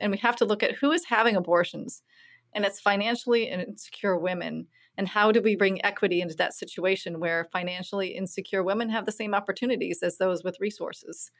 And 0.00 0.12
we 0.12 0.18
have 0.18 0.36
to 0.36 0.44
look 0.44 0.62
at 0.62 0.76
who 0.76 0.90
is 0.90 1.06
having 1.06 1.36
abortions. 1.36 2.02
And 2.52 2.64
it's 2.64 2.80
financially 2.80 3.48
insecure 3.48 4.18
women 4.18 4.66
and 4.96 5.08
how 5.08 5.32
do 5.32 5.40
we 5.40 5.56
bring 5.56 5.84
equity 5.84 6.20
into 6.20 6.36
that 6.36 6.54
situation 6.54 7.20
where 7.20 7.48
financially 7.52 8.08
insecure 8.08 8.62
women 8.62 8.88
have 8.90 9.06
the 9.06 9.12
same 9.12 9.34
opportunities 9.34 10.02
as 10.02 10.18
those 10.18 10.44
with 10.44 10.60
resources? 10.60 11.30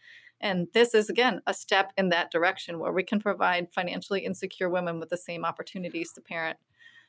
And 0.41 0.69
this 0.75 0.95
is, 0.95 1.09
again, 1.09 1.41
a 1.47 1.55
step 1.55 1.93
in 1.97 2.09
that 2.09 2.31
direction 2.31 2.79
where 2.79 2.93
we 2.93 3.05
can 3.05 3.21
provide 3.21 3.73
financially 3.73 4.25
insecure 4.25 4.69
women 4.69 4.99
with 4.99 5.09
the 5.09 5.17
same 5.17 5.45
opportunities 5.45 6.13
to 6.13 6.21
parent 6.21 6.59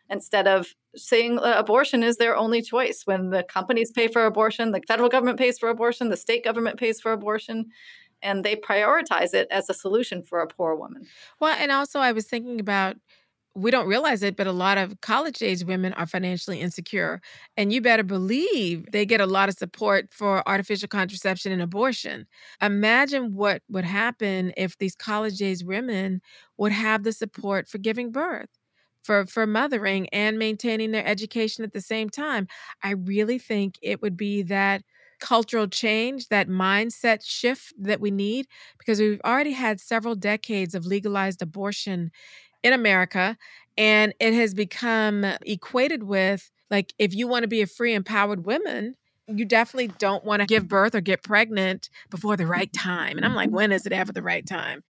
instead 0.10 0.48
of 0.48 0.76
saying 0.96 1.40
uh, 1.40 1.56
abortion 1.58 2.04
is 2.04 2.18
their 2.18 2.38
only 2.38 2.62
choice 2.62 3.04
when 3.06 3.30
the 3.30 3.44
companies 3.44 3.92
pay 3.92 4.08
for 4.08 4.26
abortion, 4.26 4.72
the 4.72 4.82
federal 4.88 5.10
government 5.10 5.38
pays 5.38 5.58
for 5.58 5.70
abortion, 5.70 6.10
the 6.10 6.18
state 6.18 6.44
government 6.44 6.78
pays 6.78 7.02
for 7.02 7.12
abortion 7.12 7.72
and 8.22 8.44
they 8.44 8.56
prioritize 8.56 9.34
it 9.34 9.48
as 9.52 9.70
a 9.70 9.74
solution 9.74 10.24
for 10.24 10.40
a 10.40 10.48
poor 10.48 10.76
woman. 10.76 11.06
Well, 11.40 11.56
and 11.60 11.72
also 11.72 12.00
I 12.00 12.12
was 12.12 12.26
thinking 12.26 12.60
about 12.60 12.98
we 13.56 13.72
don't 13.72 13.88
realize 13.88 14.22
it, 14.22 14.36
but 14.36 14.48
a 14.48 14.52
lot 14.52 14.78
of 14.78 15.00
college 15.02 15.42
age 15.42 15.64
women 15.64 15.94
are 15.94 16.06
financially 16.06 16.60
insecure. 16.60 17.22
And 17.56 17.72
you 17.72 17.82
better 17.82 18.04
believe 18.04 18.92
they 18.92 19.06
get 19.06 19.22
a 19.22 19.26
lot 19.26 19.48
of 19.48 19.56
support 19.56 20.14
for 20.14 20.48
artificial 20.48 20.90
contraception 20.90 21.54
and 21.54 21.62
abortion. 21.62 22.28
Imagine 22.62 23.34
what 23.34 23.62
would 23.70 23.86
happen 23.86 24.52
if 24.58 24.78
these 24.78 24.96
college 24.96 25.42
age 25.42 25.64
women 25.64 26.22
would 26.58 26.74
have 26.74 27.04
the 27.04 27.14
support 27.14 27.70
for 27.70 27.78
giving 27.78 28.12
birth. 28.12 28.50
For, 29.04 29.28
for 29.28 29.46
mothering 29.46 30.10
and 30.10 30.40
maintaining 30.40 30.90
their 30.90 31.06
education 31.06 31.64
at 31.64 31.74
the 31.74 31.82
same 31.82 32.10
time. 32.10 32.48
I 32.82 32.92
really 32.94 33.38
think 33.38 33.76
it 33.84 34.02
would 34.02 34.18
be 34.18 34.42
that 34.44 34.82
cultural 35.20 35.68
change, 35.68 36.30
that 36.30 36.48
mindset 36.48 37.20
shift 37.24 37.72
that 37.78 38.02
we 38.02 38.10
need, 38.10 38.48
because 38.80 39.00
we've 39.00 39.22
already 39.24 39.52
had 39.52 39.80
several 39.80 40.16
decades 40.16 40.74
of 40.74 40.88
legalized 40.88 41.44
abortion 41.44 42.10
in 42.66 42.74
America. 42.74 43.38
And 43.78 44.14
it 44.20 44.34
has 44.34 44.56
become 44.56 45.24
equated 45.46 46.04
with 46.04 46.50
like, 46.72 46.94
if 46.98 47.14
you 47.14 47.28
want 47.28 47.44
to 47.44 47.48
be 47.48 47.62
a 47.62 47.68
free, 47.68 47.94
empowered 47.94 48.44
woman, 48.44 48.96
you 49.28 49.46
definitely 49.46 49.90
don't 50.00 50.26
want 50.26 50.40
to 50.42 50.48
give 50.48 50.68
birth 50.68 50.96
or 50.96 51.02
get 51.02 51.22
pregnant 51.22 51.92
before 52.10 52.36
the 52.36 52.48
right 52.48 52.74
time. 52.74 53.18
And 53.18 53.26
I'm 53.26 53.36
like, 53.36 53.52
when 53.52 53.72
is 53.72 53.86
it 53.86 53.94
ever 53.94 54.12
the 54.12 54.24
right 54.24 54.46
time? 54.46 54.84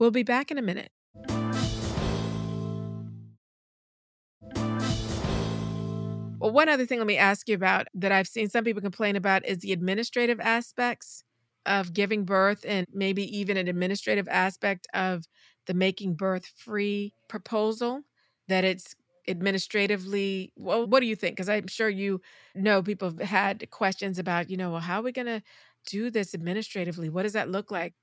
We'll 0.00 0.10
be 0.10 0.24
back 0.24 0.50
in 0.50 0.58
a 0.58 0.62
minute. 0.62 0.90
Well, 6.40 6.52
one 6.52 6.68
other 6.68 6.86
thing 6.86 6.98
let 6.98 7.06
me 7.06 7.18
ask 7.18 7.48
you 7.48 7.54
about 7.54 7.86
that 7.94 8.10
I've 8.10 8.28
seen 8.28 8.48
some 8.48 8.64
people 8.64 8.82
complain 8.82 9.14
about 9.14 9.46
is 9.46 9.58
the 9.58 9.72
administrative 9.72 10.40
aspects 10.40 11.22
of 11.66 11.92
giving 11.92 12.24
birth 12.24 12.64
and 12.66 12.86
maybe 12.92 13.22
even 13.36 13.56
an 13.56 13.68
administrative 13.68 14.26
aspect 14.28 14.88
of 14.92 15.24
the 15.68 15.74
Making 15.74 16.14
Birth 16.14 16.50
Free 16.56 17.12
proposal, 17.28 18.02
that 18.48 18.64
it's 18.64 18.96
administratively 19.28 20.52
well 20.56 20.86
what 20.86 21.00
do 21.00 21.06
you 21.06 21.14
think? 21.14 21.36
Because 21.36 21.50
i'm 21.50 21.66
sure 21.66 21.88
you 21.88 22.20
know 22.54 22.82
people 22.82 23.10
have 23.10 23.20
had 23.20 23.70
questions 23.70 24.18
about 24.18 24.48
you 24.48 24.56
know 24.56 24.70
well 24.70 24.80
how 24.80 25.00
are 25.00 25.02
we 25.02 25.12
going 25.12 25.26
to 25.26 25.42
do 25.86 26.10
this 26.10 26.34
administratively? 26.34 27.08
What 27.08 27.22
does 27.22 27.34
that 27.34 27.50
look 27.50 27.70
like? 27.70 27.94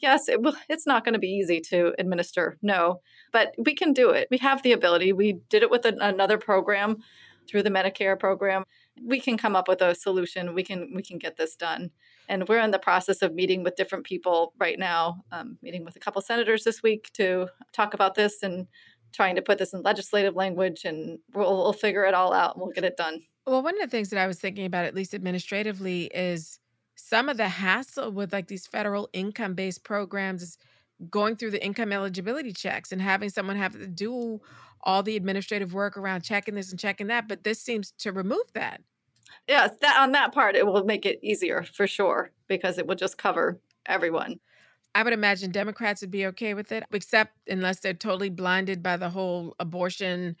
Yes 0.00 0.28
it 0.28 0.40
will, 0.40 0.54
it's 0.68 0.86
not 0.86 1.04
going 1.04 1.12
to 1.14 1.18
be 1.18 1.26
easy 1.26 1.60
to 1.70 1.92
administer 1.98 2.56
no 2.62 3.00
but 3.32 3.52
we 3.58 3.74
can 3.74 3.92
do 3.92 4.10
it. 4.10 4.28
We 4.30 4.38
have 4.38 4.62
the 4.62 4.72
ability. 4.72 5.12
We 5.12 5.40
did 5.50 5.64
it 5.64 5.70
with 5.70 5.84
an, 5.84 5.98
another 6.00 6.38
program 6.38 6.98
through 7.48 7.64
the 7.64 7.70
medicare 7.70 8.18
program 8.18 8.62
we 9.04 9.20
can 9.20 9.36
come 9.36 9.56
up 9.56 9.68
with 9.68 9.80
a 9.80 9.94
solution 9.94 10.54
we 10.54 10.62
can 10.62 10.92
we 10.94 11.02
can 11.02 11.18
get 11.18 11.36
this 11.36 11.56
done 11.56 11.90
and 12.30 12.46
we're 12.48 12.60
in 12.60 12.70
the 12.70 12.78
process 12.78 13.22
of 13.22 13.34
meeting 13.34 13.64
with 13.64 13.74
different 13.74 14.04
people 14.04 14.54
right 14.56 14.78
now, 14.78 15.24
um, 15.32 15.58
meeting 15.62 15.84
with 15.84 15.96
a 15.96 15.98
couple 15.98 16.22
senators 16.22 16.62
this 16.62 16.80
week 16.80 17.10
to 17.14 17.48
talk 17.72 17.92
about 17.92 18.14
this 18.14 18.44
and 18.44 18.68
trying 19.12 19.34
to 19.34 19.42
put 19.42 19.58
this 19.58 19.72
in 19.72 19.82
legislative 19.82 20.36
language. 20.36 20.84
And 20.84 21.18
we'll, 21.34 21.56
we'll 21.56 21.72
figure 21.72 22.04
it 22.04 22.14
all 22.14 22.32
out 22.32 22.54
and 22.54 22.62
we'll 22.62 22.70
get 22.70 22.84
it 22.84 22.96
done. 22.96 23.22
Well, 23.48 23.64
one 23.64 23.74
of 23.74 23.80
the 23.80 23.90
things 23.90 24.10
that 24.10 24.20
I 24.20 24.28
was 24.28 24.38
thinking 24.38 24.64
about, 24.64 24.84
at 24.84 24.94
least 24.94 25.12
administratively, 25.12 26.04
is 26.14 26.60
some 26.94 27.28
of 27.28 27.36
the 27.36 27.48
hassle 27.48 28.12
with 28.12 28.32
like 28.32 28.46
these 28.46 28.68
federal 28.68 29.08
income 29.12 29.54
based 29.54 29.82
programs 29.82 30.40
is 30.40 30.58
going 31.10 31.34
through 31.34 31.50
the 31.50 31.64
income 31.64 31.92
eligibility 31.92 32.52
checks 32.52 32.92
and 32.92 33.02
having 33.02 33.28
someone 33.28 33.56
have 33.56 33.72
to 33.72 33.88
do 33.88 34.40
all 34.82 35.02
the 35.02 35.16
administrative 35.16 35.74
work 35.74 35.96
around 35.96 36.22
checking 36.22 36.54
this 36.54 36.70
and 36.70 36.78
checking 36.78 37.08
that. 37.08 37.26
But 37.26 37.42
this 37.42 37.60
seems 37.60 37.90
to 37.98 38.12
remove 38.12 38.52
that 38.54 38.82
yes, 39.48 39.76
that 39.80 39.98
on 40.00 40.12
that 40.12 40.32
part 40.32 40.56
it 40.56 40.66
will 40.66 40.84
make 40.84 41.06
it 41.06 41.18
easier 41.22 41.62
for 41.64 41.86
sure 41.86 42.32
because 42.48 42.78
it 42.78 42.86
will 42.86 42.94
just 42.96 43.18
cover 43.18 43.60
everyone. 43.86 44.40
I 44.94 45.02
would 45.04 45.12
imagine 45.12 45.52
Democrats 45.52 46.00
would 46.00 46.10
be 46.10 46.26
okay 46.26 46.54
with 46.54 46.72
it, 46.72 46.82
except 46.92 47.36
unless 47.48 47.80
they're 47.80 47.94
totally 47.94 48.28
blinded 48.28 48.82
by 48.82 48.96
the 48.96 49.10
whole 49.10 49.54
abortion 49.58 50.36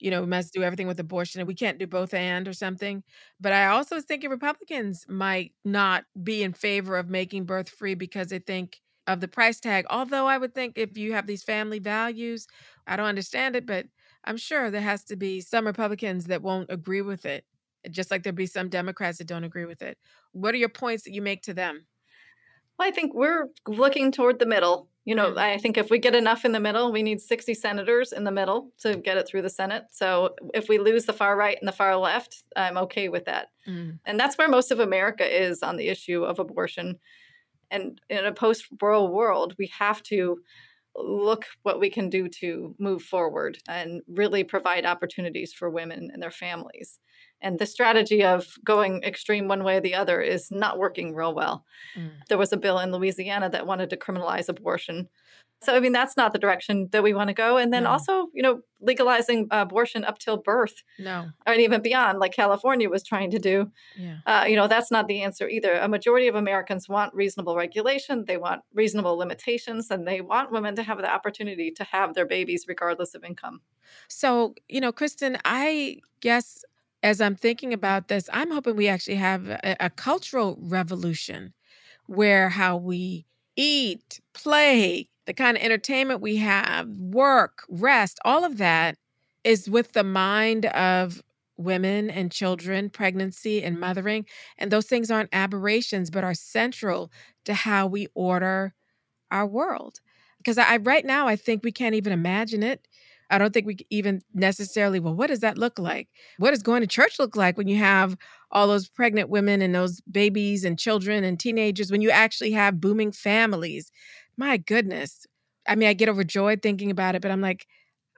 you 0.00 0.10
know, 0.10 0.22
we 0.22 0.26
must 0.26 0.52
do 0.52 0.62
everything 0.64 0.88
with 0.88 0.98
abortion 0.98 1.40
and 1.40 1.46
we 1.46 1.54
can't 1.54 1.78
do 1.78 1.86
both 1.86 2.12
and 2.12 2.48
or 2.48 2.52
something. 2.52 3.02
But 3.40 3.52
I 3.52 3.66
also 3.68 3.94
was 3.94 4.04
thinking 4.04 4.28
Republicans 4.28 5.06
might 5.08 5.52
not 5.64 6.04
be 6.22 6.42
in 6.42 6.52
favor 6.52 6.96
of 6.98 7.08
making 7.08 7.44
birth 7.46 7.68
free 7.68 7.94
because 7.94 8.26
they 8.28 8.40
think 8.40 8.80
of 9.06 9.20
the 9.20 9.28
price 9.28 9.60
tag. 9.60 9.86
Although 9.88 10.26
I 10.26 10.36
would 10.36 10.52
think 10.52 10.76
if 10.76 10.98
you 10.98 11.12
have 11.12 11.28
these 11.28 11.44
family 11.44 11.78
values, 11.78 12.48
I 12.88 12.96
don't 12.96 13.06
understand 13.06 13.54
it, 13.54 13.66
but 13.66 13.86
I'm 14.24 14.36
sure 14.36 14.68
there 14.68 14.80
has 14.80 15.04
to 15.04 15.16
be 15.16 15.40
some 15.40 15.64
Republicans 15.64 16.24
that 16.26 16.42
won't 16.42 16.70
agree 16.70 17.00
with 17.02 17.24
it, 17.24 17.46
just 17.90 18.10
like 18.10 18.22
there'll 18.22 18.36
be 18.36 18.46
some 18.46 18.68
Democrats 18.68 19.18
that 19.18 19.26
don't 19.26 19.44
agree 19.44 19.64
with 19.64 19.82
it. 19.82 19.98
What 20.32 20.54
are 20.54 20.58
your 20.58 20.68
points 20.68 21.04
that 21.04 21.12
you 21.12 21.22
make 21.22 21.42
to 21.42 21.54
them? 21.54 21.86
Well, 22.78 22.88
I 22.88 22.90
think 22.90 23.14
we're 23.14 23.48
looking 23.66 24.10
toward 24.10 24.38
the 24.38 24.46
middle. 24.46 24.88
You 25.04 25.14
know, 25.14 25.32
mm. 25.32 25.38
I 25.38 25.58
think 25.58 25.76
if 25.76 25.90
we 25.90 25.98
get 25.98 26.14
enough 26.14 26.44
in 26.44 26.52
the 26.52 26.60
middle, 26.60 26.90
we 26.90 27.02
need 27.02 27.20
60 27.20 27.54
senators 27.54 28.12
in 28.12 28.24
the 28.24 28.30
middle 28.30 28.70
to 28.78 28.96
get 28.96 29.16
it 29.16 29.28
through 29.28 29.42
the 29.42 29.50
Senate. 29.50 29.84
So 29.90 30.34
if 30.54 30.68
we 30.68 30.78
lose 30.78 31.04
the 31.04 31.12
far 31.12 31.36
right 31.36 31.58
and 31.60 31.68
the 31.68 31.72
far 31.72 31.96
left, 31.96 32.42
I'm 32.56 32.78
okay 32.78 33.08
with 33.08 33.26
that. 33.26 33.48
Mm. 33.68 33.98
And 34.06 34.18
that's 34.18 34.38
where 34.38 34.48
most 34.48 34.70
of 34.70 34.80
America 34.80 35.24
is 35.24 35.62
on 35.62 35.76
the 35.76 35.88
issue 35.88 36.24
of 36.24 36.38
abortion. 36.38 36.98
And 37.70 38.00
in 38.08 38.24
a 38.24 38.32
post 38.32 38.66
Roe 38.80 39.04
world, 39.04 39.54
we 39.58 39.70
have 39.78 40.02
to 40.04 40.38
look 40.96 41.46
what 41.62 41.80
we 41.80 41.90
can 41.90 42.08
do 42.08 42.28
to 42.28 42.74
move 42.78 43.02
forward 43.02 43.58
and 43.68 44.00
really 44.08 44.44
provide 44.44 44.86
opportunities 44.86 45.52
for 45.52 45.68
women 45.68 46.10
and 46.12 46.22
their 46.22 46.30
families. 46.30 46.98
And 47.44 47.58
the 47.58 47.66
strategy 47.66 48.24
of 48.24 48.56
going 48.64 49.02
extreme 49.04 49.48
one 49.48 49.62
way 49.62 49.76
or 49.76 49.80
the 49.80 49.94
other 49.94 50.20
is 50.22 50.50
not 50.50 50.78
working 50.78 51.14
real 51.14 51.34
well. 51.34 51.64
Mm. 51.96 52.10
There 52.28 52.38
was 52.38 52.52
a 52.52 52.56
bill 52.56 52.78
in 52.78 52.90
Louisiana 52.90 53.50
that 53.50 53.66
wanted 53.66 53.90
to 53.90 53.98
criminalize 53.98 54.48
abortion. 54.48 55.08
So, 55.62 55.74
I 55.74 55.80
mean, 55.80 55.92
that's 55.92 56.16
not 56.16 56.32
the 56.32 56.38
direction 56.38 56.88
that 56.92 57.02
we 57.02 57.14
want 57.14 57.28
to 57.28 57.34
go. 57.34 57.56
And 57.56 57.72
then 57.72 57.84
no. 57.84 57.90
also, 57.90 58.28
you 58.34 58.42
know, 58.42 58.60
legalizing 58.80 59.48
abortion 59.50 60.04
up 60.04 60.18
till 60.18 60.38
birth. 60.38 60.82
No. 60.98 61.30
And 61.46 61.60
even 61.60 61.80
beyond, 61.82 62.18
like 62.18 62.32
California 62.32 62.88
was 62.88 63.02
trying 63.02 63.30
to 63.30 63.38
do. 63.38 63.70
Yeah. 63.96 64.16
Uh, 64.26 64.44
you 64.46 64.56
know, 64.56 64.66
that's 64.66 64.90
not 64.90 65.06
the 65.06 65.22
answer 65.22 65.48
either. 65.48 65.74
A 65.74 65.88
majority 65.88 66.28
of 66.28 66.34
Americans 66.34 66.88
want 66.88 67.14
reasonable 67.14 67.56
regulation, 67.56 68.24
they 68.26 68.36
want 68.36 68.62
reasonable 68.74 69.16
limitations, 69.16 69.90
and 69.90 70.06
they 70.06 70.20
want 70.20 70.52
women 70.52 70.76
to 70.76 70.82
have 70.82 70.98
the 70.98 71.10
opportunity 71.10 71.70
to 71.72 71.84
have 71.84 72.14
their 72.14 72.26
babies 72.26 72.66
regardless 72.68 73.14
of 73.14 73.24
income. 73.24 73.60
So, 74.08 74.54
you 74.68 74.80
know, 74.80 74.92
Kristen, 74.92 75.38
I 75.44 75.98
guess 76.20 76.64
as 77.04 77.20
I'm 77.22 77.36
thinking 77.36 77.74
about 77.74 78.08
this, 78.08 78.30
I'm 78.32 78.52
hoping 78.52 78.76
we 78.76 78.88
actually 78.88 79.16
have 79.16 79.48
a, 79.48 79.76
a 79.80 79.90
cultural 79.90 80.58
revolution 80.62 81.54
where 82.06 82.50
how 82.50 82.76
we 82.76 83.26
eat, 83.56 84.20
play, 84.34 85.08
the 85.26 85.34
kind 85.34 85.56
of 85.56 85.62
entertainment 85.62 86.20
we 86.20 86.36
have, 86.36 86.88
work, 86.88 87.64
rest, 87.68 88.20
all 88.24 88.44
of 88.44 88.58
that 88.58 88.96
is 89.44 89.70
with 89.70 89.92
the 89.92 90.04
mind 90.04 90.66
of 90.66 91.22
women 91.58 92.10
and 92.10 92.32
children, 92.32 92.90
pregnancy 92.90 93.62
and 93.62 93.80
mothering. 93.80 94.26
And 94.58 94.70
those 94.70 94.86
things 94.86 95.10
aren't 95.10 95.30
aberrations, 95.32 96.10
but 96.10 96.24
are 96.24 96.34
central 96.34 97.12
to 97.44 97.54
how 97.54 97.86
we 97.86 98.08
order 98.14 98.74
our 99.30 99.46
world. 99.46 100.00
Because 100.38 100.58
I 100.58 100.76
right 100.78 101.04
now 101.04 101.26
I 101.26 101.36
think 101.36 101.62
we 101.64 101.72
can't 101.72 101.94
even 101.94 102.12
imagine 102.12 102.62
it. 102.62 102.86
I 103.30 103.38
don't 103.38 103.52
think 103.54 103.66
we 103.66 103.78
even 103.90 104.20
necessarily, 104.34 105.00
well, 105.00 105.14
what 105.14 105.28
does 105.28 105.40
that 105.40 105.58
look 105.58 105.78
like? 105.78 106.08
What 106.38 106.50
does 106.50 106.62
going 106.62 106.82
to 106.82 106.86
church 106.86 107.18
look 107.18 107.36
like 107.36 107.56
when 107.56 107.68
you 107.68 107.76
have 107.78 108.16
all 108.50 108.68
those 108.68 108.88
pregnant 108.88 109.28
women 109.30 109.62
and 109.62 109.74
those 109.74 110.00
babies 110.02 110.64
and 110.64 110.78
children 110.78 111.24
and 111.24 111.38
teenagers, 111.40 111.90
when 111.90 112.02
you 112.02 112.10
actually 112.10 112.52
have 112.52 112.80
booming 112.80 113.12
families? 113.12 113.90
my 114.36 114.56
goodness. 114.56 115.26
I 115.68 115.76
mean, 115.76 115.88
I 115.88 115.92
get 115.92 116.08
overjoyed 116.08 116.60
thinking 116.62 116.90
about 116.90 117.14
it, 117.14 117.22
but 117.22 117.30
I'm 117.30 117.40
like, 117.40 117.66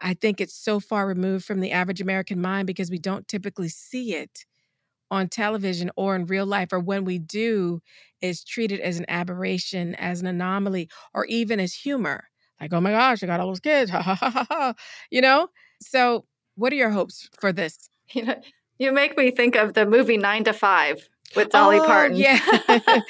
I 0.00 0.14
think 0.14 0.40
it's 0.40 0.54
so 0.54 0.80
far 0.80 1.06
removed 1.06 1.44
from 1.44 1.60
the 1.60 1.72
average 1.72 2.00
American 2.00 2.40
mind 2.40 2.66
because 2.66 2.90
we 2.90 2.98
don't 2.98 3.28
typically 3.28 3.68
see 3.68 4.14
it 4.14 4.44
on 5.10 5.28
television 5.28 5.90
or 5.96 6.16
in 6.16 6.26
real 6.26 6.46
life, 6.46 6.72
or 6.72 6.80
when 6.80 7.04
we 7.04 7.18
do, 7.18 7.80
is 8.20 8.44
treated 8.44 8.80
as 8.80 8.98
an 8.98 9.06
aberration, 9.08 9.94
as 9.96 10.20
an 10.20 10.26
anomaly, 10.26 10.88
or 11.14 11.24
even 11.26 11.60
as 11.60 11.74
humor. 11.74 12.28
Like, 12.60 12.72
oh 12.72 12.80
my 12.80 12.90
gosh, 12.90 13.22
I 13.22 13.26
got 13.26 13.40
all 13.40 13.48
those 13.48 13.60
kids. 13.60 13.90
Ha 13.90 14.00
ha 14.00 14.14
ha 14.14 14.30
ha 14.30 14.46
ha. 14.48 14.74
You 15.10 15.20
know? 15.20 15.48
So, 15.80 16.24
what 16.54 16.72
are 16.72 16.76
your 16.76 16.90
hopes 16.90 17.28
for 17.38 17.52
this? 17.52 17.88
You 18.14 18.24
know, 18.24 18.40
you 18.78 18.92
make 18.92 19.18
me 19.18 19.32
think 19.32 19.56
of 19.56 19.74
the 19.74 19.84
movie 19.84 20.16
Nine 20.16 20.44
to 20.44 20.52
Five 20.52 21.08
with 21.34 21.50
Dolly 21.50 21.80
oh, 21.80 21.84
Parton. 21.84 22.16
Yeah. 22.16 22.38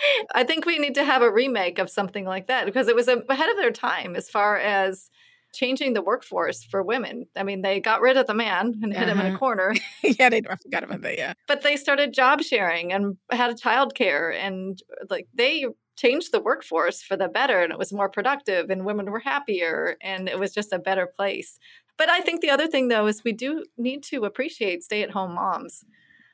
I 0.34 0.44
think 0.44 0.64
we 0.64 0.78
need 0.78 0.94
to 0.94 1.04
have 1.04 1.22
a 1.22 1.32
remake 1.32 1.80
of 1.80 1.90
something 1.90 2.24
like 2.24 2.46
that 2.46 2.66
because 2.66 2.86
it 2.86 2.94
was 2.94 3.08
ahead 3.08 3.50
of 3.50 3.56
their 3.56 3.72
time 3.72 4.14
as 4.14 4.30
far 4.30 4.58
as 4.58 5.10
changing 5.52 5.92
the 5.92 6.02
workforce 6.02 6.64
for 6.64 6.82
women. 6.82 7.26
I 7.36 7.42
mean, 7.42 7.62
they 7.62 7.80
got 7.80 8.00
rid 8.00 8.16
of 8.16 8.26
the 8.26 8.34
man 8.34 8.74
and 8.82 8.92
hit 8.92 9.02
uh-huh. 9.02 9.12
him 9.12 9.20
in 9.20 9.26
a 9.26 9.28
uh-huh. 9.30 9.38
corner. 9.38 9.74
yeah, 10.02 10.28
they 10.28 10.42
I 10.48 10.56
forgot 10.56 10.84
about 10.84 11.02
that. 11.02 11.18
Yeah, 11.18 11.34
but 11.46 11.62
they 11.62 11.76
started 11.76 12.14
job 12.14 12.42
sharing 12.42 12.92
and 12.92 13.16
had 13.30 13.50
a 13.50 13.54
childcare, 13.54 14.34
and 14.34 14.78
like 15.10 15.26
they 15.34 15.66
changed 15.96 16.32
the 16.32 16.40
workforce 16.40 17.02
for 17.02 17.16
the 17.16 17.28
better, 17.28 17.62
and 17.62 17.72
it 17.72 17.78
was 17.78 17.92
more 17.92 18.08
productive, 18.08 18.70
and 18.70 18.84
women 18.84 19.10
were 19.10 19.20
happier, 19.20 19.96
and 20.02 20.28
it 20.28 20.38
was 20.38 20.52
just 20.52 20.72
a 20.72 20.78
better 20.78 21.06
place. 21.06 21.58
But 21.98 22.08
I 22.08 22.20
think 22.20 22.40
the 22.40 22.50
other 22.50 22.66
thing 22.66 22.88
though 22.88 23.06
is 23.06 23.22
we 23.24 23.32
do 23.32 23.64
need 23.76 24.02
to 24.04 24.24
appreciate 24.24 24.82
stay-at-home 24.82 25.34
moms. 25.34 25.84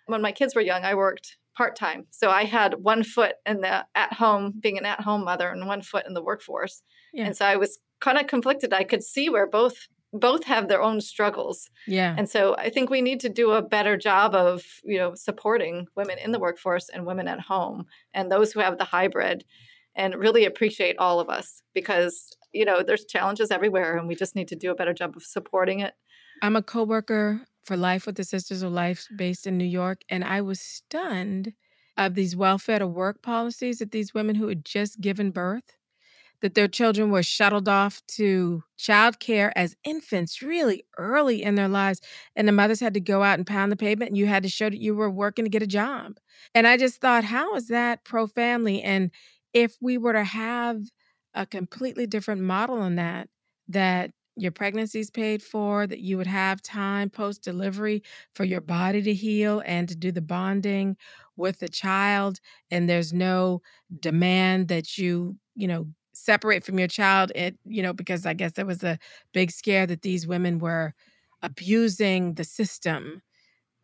When 0.07 0.23
my 0.23 0.33
kids 0.33 0.55
were 0.55 0.61
young, 0.61 0.85
I 0.85 0.95
worked 0.95 1.37
part 1.57 1.77
time. 1.77 2.07
So 2.11 2.31
I 2.31 2.45
had 2.45 2.75
one 2.83 3.03
foot 3.03 3.35
in 3.45 3.61
the 3.61 3.85
at 3.95 4.13
home, 4.15 4.55
being 4.61 4.79
an 4.79 4.87
at 4.87 5.01
home 5.01 5.25
mother, 5.25 5.49
and 5.49 5.67
one 5.67 5.83
foot 5.83 6.07
in 6.07 6.15
the 6.15 6.23
workforce. 6.23 6.83
Yeah. 7.13 7.27
And 7.27 7.37
so 7.37 7.45
I 7.45 7.57
was 7.57 7.81
kind 8.01 8.17
of 8.17 8.29
conflicted. 8.29 8.73
I 8.73 8.85
could 8.85 9.03
see 9.03 9.29
where 9.29 9.47
both 9.47 9.89
both 10.13 10.45
have 10.45 10.69
their 10.69 10.83
own 10.83 11.01
struggles. 11.01 11.69
Yeah. 11.87 12.15
And 12.17 12.29
so 12.29 12.57
I 12.57 12.71
think 12.71 12.89
we 12.89 13.03
need 13.03 13.21
to 13.21 13.29
do 13.29 13.51
a 13.53 13.63
better 13.63 13.97
job 13.97 14.35
of, 14.35 14.65
you 14.85 14.99
know, 14.99 15.15
supporting 15.15 15.87
women 15.97 16.19
in 16.19 16.33
the 16.33 16.39
workforce 16.39 16.89
and 16.89 17.07
women 17.07 17.29
at 17.29 17.41
home 17.41 17.85
and 18.15 18.31
those 18.31 18.53
who 18.53 18.61
have 18.61 18.79
the 18.79 18.85
hybrid 18.85 19.45
and 19.95 20.15
really 20.15 20.45
appreciate 20.45 20.97
all 20.99 21.21
of 21.21 21.29
us 21.29 21.63
because, 21.75 22.31
you 22.53 22.65
know, 22.65 22.83
there's 22.83 23.05
challenges 23.05 23.51
everywhere 23.51 23.97
and 23.99 24.09
we 24.09 24.15
just 24.15 24.35
need 24.35 24.49
to 24.49 24.57
do 24.57 24.71
a 24.71 24.75
better 24.75 24.95
job 24.95 25.17
of 25.17 25.23
supporting 25.23 25.81
it. 25.81 25.95
I'm 26.41 26.57
a 26.57 26.63
coworker 26.63 27.43
for 27.65 27.77
Life 27.77 28.07
with 28.07 28.17
the 28.17 28.25
Sisters 28.25 28.63
of 28.63 28.73
Life 28.73 29.07
based 29.17 29.47
in 29.47 29.59
New 29.59 29.65
York. 29.65 30.01
And 30.09 30.25
I 30.25 30.41
was 30.41 30.61
stunned 30.61 31.53
of 31.99 32.15
these 32.15 32.37
welfare 32.37 32.79
to 32.79 32.87
work 32.87 33.23
policies 33.23 33.79
that 33.79 33.91
these 33.91 34.15
women 34.15 34.37
who 34.37 34.49
had 34.49 34.65
just 34.65 35.01
given 35.01 35.33
birth, 35.33 35.75
that 36.41 36.55
their 36.55 36.69
children 36.69 37.11
were 37.11 37.23
shuttled 37.23 37.69
off 37.69 38.01
to 38.07 38.63
childcare 38.79 39.51
as 39.57 39.77
infants 39.85 40.41
really 40.43 40.85
early 40.97 41.43
in 41.43 41.57
their 41.57 41.69
lives. 41.69 42.01
And 42.37 42.47
the 42.47 42.53
mothers 42.53 42.81
had 42.81 42.95
to 42.95 43.01
go 43.01 43.23
out 43.23 43.39
and 43.39 43.47
pound 43.47 43.73
the 43.73 43.77
pavement 43.77 44.11
and 44.11 44.19
you 44.19 44.27
had 44.27 44.45
to 44.45 44.49
show 44.49 44.71
that 44.71 44.81
you 44.81 44.95
were 44.95 45.11
working 45.11 45.45
to 45.45 45.51
get 45.51 45.63
a 45.63 45.67
job. 45.67 46.19
And 46.55 46.67
I 46.67 46.77
just 46.77 47.01
thought, 47.01 47.25
how 47.25 47.55
is 47.57 47.69
that 47.69 48.05
pro 48.05 48.27
family? 48.27 48.83
And 48.83 49.11
if 49.53 49.77
we 49.81 49.99
were 49.99 50.13
to 50.13 50.25
have 50.25 50.81
a 51.35 51.47
completely 51.47 52.07
different 52.07 52.43
model 52.43 52.79
on 52.79 52.97
that, 52.97 53.29
that 53.69 54.13
your 54.37 54.53
pregnancy 54.53 55.01
is 55.01 55.11
paid 55.11 55.43
for, 55.43 55.87
that 55.87 55.99
you 55.99 56.17
would 56.17 56.27
have 56.27 56.63
time 56.63 57.11
post 57.11 57.43
delivery 57.43 58.03
for 58.35 58.45
your 58.45 58.61
body 58.61 59.03
to 59.03 59.13
heal 59.13 59.63
and 59.67 59.89
to 59.89 59.97
do 59.97 60.13
the 60.13 60.23
bonding 60.23 60.97
with 61.37 61.59
the 61.59 61.69
child. 61.69 62.39
And 62.71 62.89
there's 62.89 63.13
no 63.13 63.63
demand 64.01 64.69
that 64.69 64.97
you, 64.97 65.37
you 65.57 65.67
know, 65.67 65.89
separate 66.19 66.65
from 66.65 66.79
your 66.79 66.89
child. 66.89 67.33
It, 67.35 67.57
you 67.65 67.83
know, 67.83 67.93
because 67.93 68.27
I 68.27 68.35
guess 68.35 68.53
there 68.53 68.67
was 68.67 68.83
a 68.83 68.99
big 69.33 69.51
scare 69.51 69.87
that 69.87 70.03
these 70.03 70.27
women 70.27 70.59
were 70.59 70.95
abusing 71.43 72.35
the 72.35 72.45
system 72.45 73.23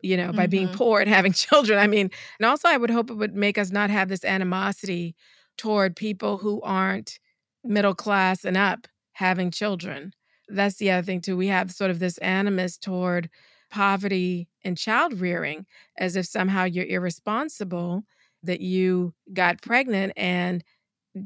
you 0.01 0.17
know, 0.17 0.31
by 0.31 0.43
mm-hmm. 0.43 0.51
being 0.51 0.67
poor 0.67 0.99
and 0.99 1.09
having 1.09 1.33
children. 1.33 1.79
I 1.79 1.87
mean, 1.87 2.11
and 2.37 2.45
also 2.45 2.67
I 2.67 2.77
would 2.77 2.91
hope 2.91 3.09
it 3.09 3.15
would 3.15 3.33
make 3.33 3.57
us 3.57 3.71
not 3.71 3.89
have 3.89 4.07
this 4.07 4.23
animosity 4.23 5.15
toward 5.57 5.95
people 5.95 6.37
who 6.37 6.61
aren't 6.61 7.17
middle 7.63 7.95
class 7.95 8.45
and 8.45 8.55
up 8.55 8.87
having 9.13 9.49
children 9.49 10.13
that's 10.47 10.75
the 10.75 10.91
other 10.91 11.05
thing 11.05 11.21
too. 11.21 11.37
We 11.37 11.47
have 11.47 11.71
sort 11.71 11.91
of 11.91 11.99
this 11.99 12.17
animus 12.19 12.77
toward 12.77 13.29
poverty 13.71 14.47
and 14.63 14.77
child 14.77 15.19
rearing 15.19 15.65
as 15.97 16.15
if 16.15 16.25
somehow 16.25 16.65
you're 16.65 16.85
irresponsible 16.85 18.03
that 18.43 18.61
you 18.61 19.13
got 19.33 19.61
pregnant 19.61 20.13
and 20.15 20.63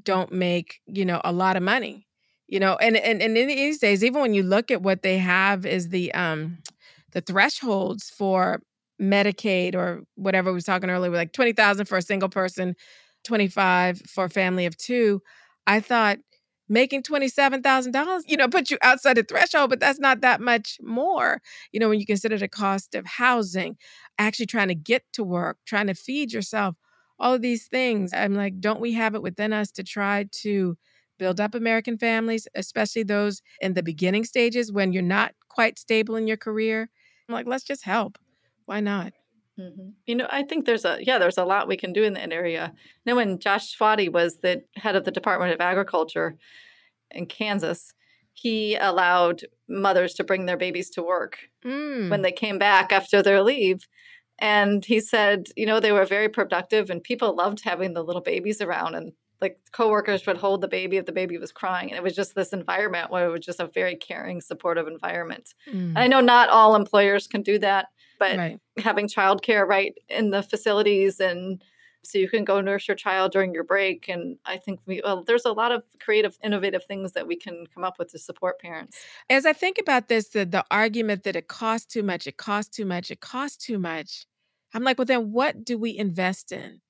don't 0.03 0.31
make, 0.31 0.79
you 0.85 1.05
know, 1.05 1.21
a 1.23 1.31
lot 1.31 1.57
of 1.57 1.63
money. 1.63 2.07
You 2.47 2.59
know, 2.59 2.75
and 2.77 2.97
and, 2.97 3.21
and 3.21 3.37
in 3.37 3.47
these 3.47 3.79
days, 3.79 4.03
even 4.03 4.21
when 4.21 4.33
you 4.33 4.43
look 4.43 4.71
at 4.71 4.81
what 4.81 5.03
they 5.03 5.17
have 5.19 5.65
is 5.65 5.89
the 5.89 6.11
um 6.13 6.57
the 7.11 7.21
thresholds 7.21 8.09
for 8.09 8.61
Medicaid 9.01 9.75
or 9.75 10.03
whatever 10.15 10.51
we 10.51 10.55
was 10.55 10.63
talking 10.65 10.89
earlier, 10.89 11.11
like 11.11 11.31
twenty 11.33 11.53
thousand 11.53 11.85
for 11.85 11.97
a 11.97 12.01
single 12.01 12.29
person, 12.29 12.75
twenty 13.23 13.47
five 13.47 14.01
for 14.07 14.25
a 14.25 14.29
family 14.29 14.65
of 14.65 14.75
two. 14.77 15.21
I 15.67 15.79
thought 15.79 16.17
making 16.69 17.01
$27,000, 17.03 18.21
you 18.27 18.37
know, 18.37 18.47
put 18.47 18.69
you 18.69 18.77
outside 18.81 19.17
the 19.17 19.23
threshold, 19.23 19.71
but 19.71 19.79
that's 19.79 19.99
not 19.99 20.21
that 20.21 20.39
much 20.39 20.77
more, 20.81 21.41
you 21.71 21.79
know, 21.79 21.89
when 21.89 21.99
you 21.99 22.05
consider 22.05 22.37
the 22.37 22.47
cost 22.47 22.93
of 22.93 23.05
housing, 23.05 23.75
actually 24.19 24.45
trying 24.45 24.67
to 24.67 24.75
get 24.75 25.03
to 25.13 25.23
work, 25.23 25.57
trying 25.65 25.87
to 25.87 25.95
feed 25.95 26.31
yourself, 26.31 26.75
all 27.19 27.33
of 27.33 27.41
these 27.41 27.67
things. 27.67 28.13
I'm 28.13 28.33
like, 28.33 28.59
don't 28.59 28.79
we 28.79 28.93
have 28.93 29.15
it 29.15 29.21
within 29.21 29.53
us 29.53 29.71
to 29.71 29.83
try 29.83 30.25
to 30.43 30.77
build 31.17 31.39
up 31.41 31.53
American 31.53 31.97
families, 31.97 32.47
especially 32.55 33.03
those 33.03 33.41
in 33.59 33.73
the 33.73 33.83
beginning 33.83 34.23
stages 34.23 34.71
when 34.71 34.93
you're 34.93 35.03
not 35.03 35.33
quite 35.49 35.77
stable 35.77 36.15
in 36.15 36.27
your 36.27 36.37
career, 36.37 36.89
I'm 37.27 37.33
like, 37.33 37.45
let's 37.47 37.65
just 37.65 37.83
help. 37.83 38.17
Why 38.65 38.79
not? 38.79 39.13
Mm-hmm. 39.59 39.89
You 40.05 40.15
know, 40.15 40.27
I 40.29 40.43
think 40.43 40.65
there's 40.65 40.85
a 40.85 40.97
yeah, 41.01 41.17
there's 41.17 41.37
a 41.37 41.43
lot 41.43 41.67
we 41.67 41.75
can 41.75 41.91
do 41.91 42.03
in 42.03 42.13
that 42.13 42.31
area. 42.31 42.71
You 42.73 43.11
know, 43.11 43.15
when 43.17 43.39
Josh 43.39 43.75
Svaty 43.77 44.09
was 44.11 44.37
the 44.37 44.63
head 44.77 44.95
of 44.95 45.03
the 45.03 45.11
Department 45.11 45.53
of 45.53 45.59
Agriculture 45.59 46.37
in 47.11 47.25
Kansas, 47.25 47.93
he 48.31 48.75
allowed 48.75 49.41
mothers 49.67 50.13
to 50.13 50.23
bring 50.23 50.45
their 50.45 50.55
babies 50.57 50.89
to 50.91 51.03
work 51.03 51.39
Mm. 51.65 52.09
when 52.09 52.21
they 52.21 52.31
came 52.31 52.57
back 52.57 52.93
after 52.93 53.21
their 53.21 53.43
leave. 53.43 53.85
And 54.39 54.83
he 54.85 54.99
said, 54.99 55.47
you 55.55 55.65
know, 55.65 55.79
they 55.79 55.91
were 55.91 56.05
very 56.05 56.29
productive 56.29 56.89
and 56.89 57.03
people 57.03 57.35
loved 57.35 57.61
having 57.63 57.93
the 57.93 58.03
little 58.03 58.21
babies 58.21 58.61
around 58.61 58.95
and 58.95 59.11
like 59.41 59.57
coworkers 59.71 60.25
would 60.25 60.37
hold 60.37 60.61
the 60.61 60.67
baby 60.67 60.97
if 60.97 61.05
the 61.05 61.11
baby 61.11 61.37
was 61.37 61.51
crying. 61.51 61.89
And 61.89 61.97
it 61.97 62.03
was 62.03 62.15
just 62.15 62.35
this 62.35 62.51
environment 62.51 63.09
where 63.09 63.25
it 63.25 63.31
was 63.31 63.45
just 63.45 63.59
a 63.59 63.67
very 63.67 63.95
caring, 63.95 64.41
supportive 64.41 64.87
environment. 64.87 65.53
Mm. 65.69 65.89
And 65.89 65.97
I 65.97 66.07
know 66.07 66.19
not 66.19 66.49
all 66.49 66.75
employers 66.75 67.27
can 67.27 67.41
do 67.41 67.57
that, 67.59 67.87
but 68.19 68.37
Right. 68.37 68.59
having 68.77 69.07
childcare 69.07 69.65
right 69.65 69.93
in 70.09 70.31
the 70.31 70.43
facilities 70.43 71.19
and 71.21 71.63
so 72.03 72.17
you 72.17 72.29
can 72.29 72.43
go 72.43 72.61
nurse 72.61 72.87
your 72.87 72.95
child 72.95 73.31
during 73.31 73.53
your 73.53 73.63
break 73.63 74.07
and 74.09 74.37
i 74.45 74.57
think 74.57 74.79
we 74.85 75.01
well, 75.03 75.23
there's 75.23 75.45
a 75.45 75.51
lot 75.51 75.71
of 75.71 75.83
creative 75.99 76.37
innovative 76.43 76.83
things 76.85 77.13
that 77.13 77.27
we 77.27 77.35
can 77.35 77.65
come 77.73 77.83
up 77.83 77.99
with 77.99 78.11
to 78.11 78.19
support 78.19 78.59
parents 78.59 78.97
As 79.29 79.45
I 79.45 79.53
think 79.53 79.77
about 79.79 80.07
this, 80.07 80.29
the, 80.29 80.45
the 80.45 80.65
argument 80.71 81.23
that 81.23 81.35
it 81.35 81.47
costs 81.47 81.85
too 81.87 82.03
much, 82.03 82.27
it 82.27 82.37
costs 82.37 82.75
too 82.75 82.85
much, 82.85 83.11
it 83.11 83.19
costs 83.21 83.57
too 83.63 83.79
much, 83.79 84.25
I'm 84.73 84.83
like, 84.83 84.97
well, 84.97 85.05
then 85.05 85.31
what 85.31 85.63
do 85.63 85.77
we 85.77 85.97
invest 85.97 86.51
in? 86.51 86.81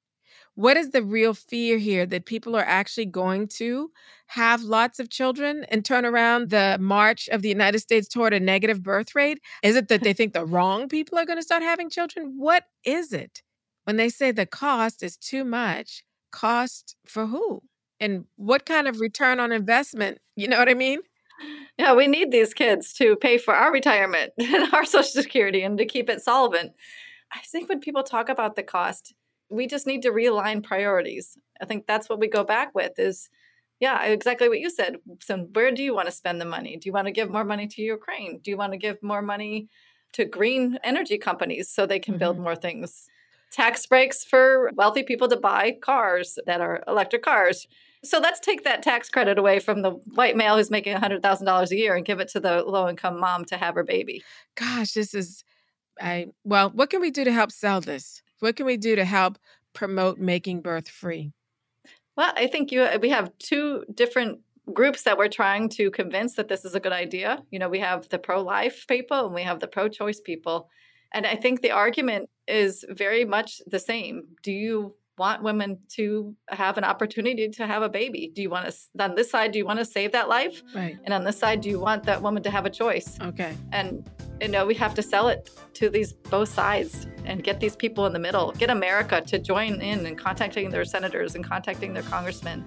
What 0.55 0.77
is 0.77 0.89
the 0.91 1.03
real 1.03 1.33
fear 1.33 1.77
here 1.77 2.05
that 2.05 2.25
people 2.25 2.55
are 2.55 2.65
actually 2.65 3.05
going 3.05 3.47
to 3.59 3.91
have 4.27 4.61
lots 4.63 4.99
of 4.99 5.09
children 5.09 5.65
and 5.69 5.85
turn 5.85 6.05
around 6.05 6.49
the 6.49 6.77
march 6.79 7.29
of 7.29 7.41
the 7.41 7.49
United 7.49 7.79
States 7.79 8.07
toward 8.07 8.33
a 8.33 8.39
negative 8.39 8.83
birth 8.83 9.15
rate? 9.15 9.39
Is 9.63 9.75
it 9.75 9.87
that 9.87 10.03
they 10.03 10.13
think 10.13 10.33
the 10.33 10.45
wrong 10.45 10.89
people 10.89 11.17
are 11.17 11.25
going 11.25 11.39
to 11.39 11.43
start 11.43 11.63
having 11.63 11.89
children? 11.89 12.35
What 12.37 12.65
is 12.83 13.13
it? 13.13 13.41
When 13.89 13.97
they 13.97 14.09
say 14.09 14.29
the 14.29 14.45
cost 14.45 15.01
is 15.01 15.17
too 15.17 15.43
much, 15.43 16.03
cost 16.29 16.95
for 17.07 17.25
who? 17.25 17.63
And 17.99 18.25
what 18.35 18.67
kind 18.67 18.87
of 18.87 18.99
return 18.99 19.39
on 19.39 19.51
investment? 19.51 20.19
You 20.35 20.47
know 20.47 20.59
what 20.59 20.69
I 20.69 20.75
mean? 20.75 20.99
yeah 21.79 21.95
we 21.95 22.05
need 22.05 22.29
these 22.29 22.53
kids 22.53 22.93
to 22.93 23.15
pay 23.15 23.39
for 23.39 23.55
our 23.55 23.71
retirement 23.71 24.31
and 24.37 24.71
our 24.75 24.85
social 24.85 25.23
security 25.23 25.63
and 25.63 25.77
to 25.79 25.85
keep 25.85 26.09
it 26.09 26.21
solvent 26.21 26.73
i 27.31 27.39
think 27.39 27.67
when 27.67 27.79
people 27.79 28.03
talk 28.03 28.29
about 28.29 28.55
the 28.55 28.61
cost 28.61 29.13
we 29.49 29.65
just 29.65 29.87
need 29.87 30.01
to 30.01 30.11
realign 30.11 30.61
priorities 30.61 31.37
i 31.61 31.65
think 31.65 31.87
that's 31.87 32.09
what 32.09 32.19
we 32.19 32.27
go 32.27 32.43
back 32.43 32.75
with 32.75 32.99
is 32.99 33.29
yeah 33.79 34.03
exactly 34.03 34.49
what 34.49 34.59
you 34.59 34.69
said 34.69 34.97
so 35.21 35.37
where 35.53 35.71
do 35.71 35.81
you 35.81 35.95
want 35.95 36.07
to 36.07 36.11
spend 36.11 36.41
the 36.41 36.45
money 36.45 36.75
do 36.75 36.89
you 36.89 36.93
want 36.93 37.07
to 37.07 37.13
give 37.13 37.31
more 37.31 37.45
money 37.45 37.65
to 37.65 37.81
ukraine 37.81 38.39
do 38.43 38.51
you 38.51 38.57
want 38.57 38.73
to 38.73 38.77
give 38.77 39.01
more 39.01 39.21
money 39.21 39.69
to 40.11 40.25
green 40.25 40.77
energy 40.83 41.17
companies 41.17 41.69
so 41.69 41.85
they 41.85 41.99
can 41.99 42.17
build 42.17 42.35
mm-hmm. 42.35 42.43
more 42.43 42.55
things 42.57 43.07
tax 43.51 43.85
breaks 43.85 44.23
for 44.23 44.71
wealthy 44.75 45.03
people 45.03 45.27
to 45.27 45.37
buy 45.37 45.75
cars 45.81 46.37
that 46.45 46.61
are 46.61 46.83
electric 46.87 47.23
cars 47.23 47.67
so 48.03 48.19
let's 48.19 48.39
take 48.39 48.63
that 48.63 48.81
tax 48.81 49.09
credit 49.09 49.37
away 49.37 49.59
from 49.59 49.81
the 49.81 49.91
white 49.91 50.37
male 50.37 50.55
who's 50.55 50.71
making 50.71 50.95
$100,000 50.95 51.71
a 51.71 51.75
year 51.75 51.95
and 51.95 52.05
give 52.05 52.19
it 52.19 52.29
to 52.29 52.39
the 52.39 52.63
low 52.63 52.87
income 52.87 53.19
mom 53.19 53.43
to 53.45 53.57
have 53.57 53.75
her 53.75 53.83
baby. 53.83 54.23
gosh, 54.55 54.93
this 54.93 55.13
is 55.13 55.43
I 56.01 56.27
well, 56.45 56.69
what 56.69 56.89
can 56.89 57.01
we 57.01 57.11
do 57.11 57.23
to 57.25 57.31
help 57.31 57.51
sell 57.51 57.81
this? 57.81 58.21
What 58.39 58.55
can 58.55 58.65
we 58.65 58.77
do 58.77 58.95
to 58.95 59.03
help 59.03 59.37
promote 59.73 60.17
making 60.17 60.61
birth 60.61 60.87
free? 60.87 61.33
Well, 62.15 62.31
I 62.35 62.47
think 62.47 62.71
you 62.71 62.87
we 63.01 63.09
have 63.09 63.37
two 63.37 63.83
different 63.93 64.39
groups 64.73 65.03
that 65.03 65.17
we're 65.17 65.27
trying 65.27 65.67
to 65.69 65.91
convince 65.91 66.35
that 66.35 66.47
this 66.47 66.63
is 66.63 66.75
a 66.75 66.79
good 66.79 66.93
idea. 66.93 67.43
You 67.51 67.59
know, 67.59 67.69
we 67.69 67.79
have 67.79 68.07
the 68.09 68.19
pro-life 68.19 68.85
people 68.87 69.25
and 69.25 69.33
we 69.33 69.43
have 69.43 69.59
the 69.59 69.67
pro-choice 69.67 70.21
people. 70.21 70.69
And 71.13 71.25
I 71.25 71.35
think 71.35 71.61
the 71.61 71.71
argument 71.71 72.29
is 72.47 72.85
very 72.89 73.25
much 73.25 73.61
the 73.67 73.79
same. 73.79 74.23
Do 74.43 74.51
you 74.51 74.95
want 75.17 75.43
women 75.43 75.77
to 75.89 76.33
have 76.49 76.77
an 76.77 76.83
opportunity 76.83 77.49
to 77.49 77.67
have 77.67 77.81
a 77.81 77.89
baby? 77.89 78.31
Do 78.33 78.41
you 78.41 78.49
want 78.49 78.69
to 78.69 79.03
on 79.03 79.15
this 79.15 79.29
side 79.29 79.51
do 79.51 79.59
you 79.59 79.65
want 79.65 79.79
to 79.79 79.85
save 79.85 80.13
that 80.13 80.29
life? 80.29 80.63
Right. 80.73 80.97
And 81.03 81.13
on 81.13 81.25
this 81.25 81.37
side 81.37 81.61
do 81.61 81.69
you 81.69 81.79
want 81.79 82.03
that 82.05 82.21
woman 82.21 82.41
to 82.43 82.49
have 82.49 82.65
a 82.65 82.69
choice? 82.69 83.19
Okay. 83.21 83.55
and 83.73 84.09
you 84.41 84.47
know 84.47 84.65
we 84.65 84.73
have 84.75 84.93
to 84.95 85.01
sell 85.01 85.27
it 85.27 85.49
to 85.73 85.89
these 85.89 86.13
both 86.13 86.49
sides 86.49 87.07
and 87.25 87.43
get 87.43 87.59
these 87.59 87.75
people 87.75 88.05
in 88.05 88.13
the 88.13 88.19
middle 88.19 88.51
get 88.53 88.69
america 88.69 89.21
to 89.21 89.37
join 89.37 89.81
in 89.81 90.05
and 90.05 90.17
contacting 90.17 90.69
their 90.69 90.85
senators 90.85 91.35
and 91.35 91.43
contacting 91.43 91.93
their 91.93 92.03
congressmen 92.03 92.63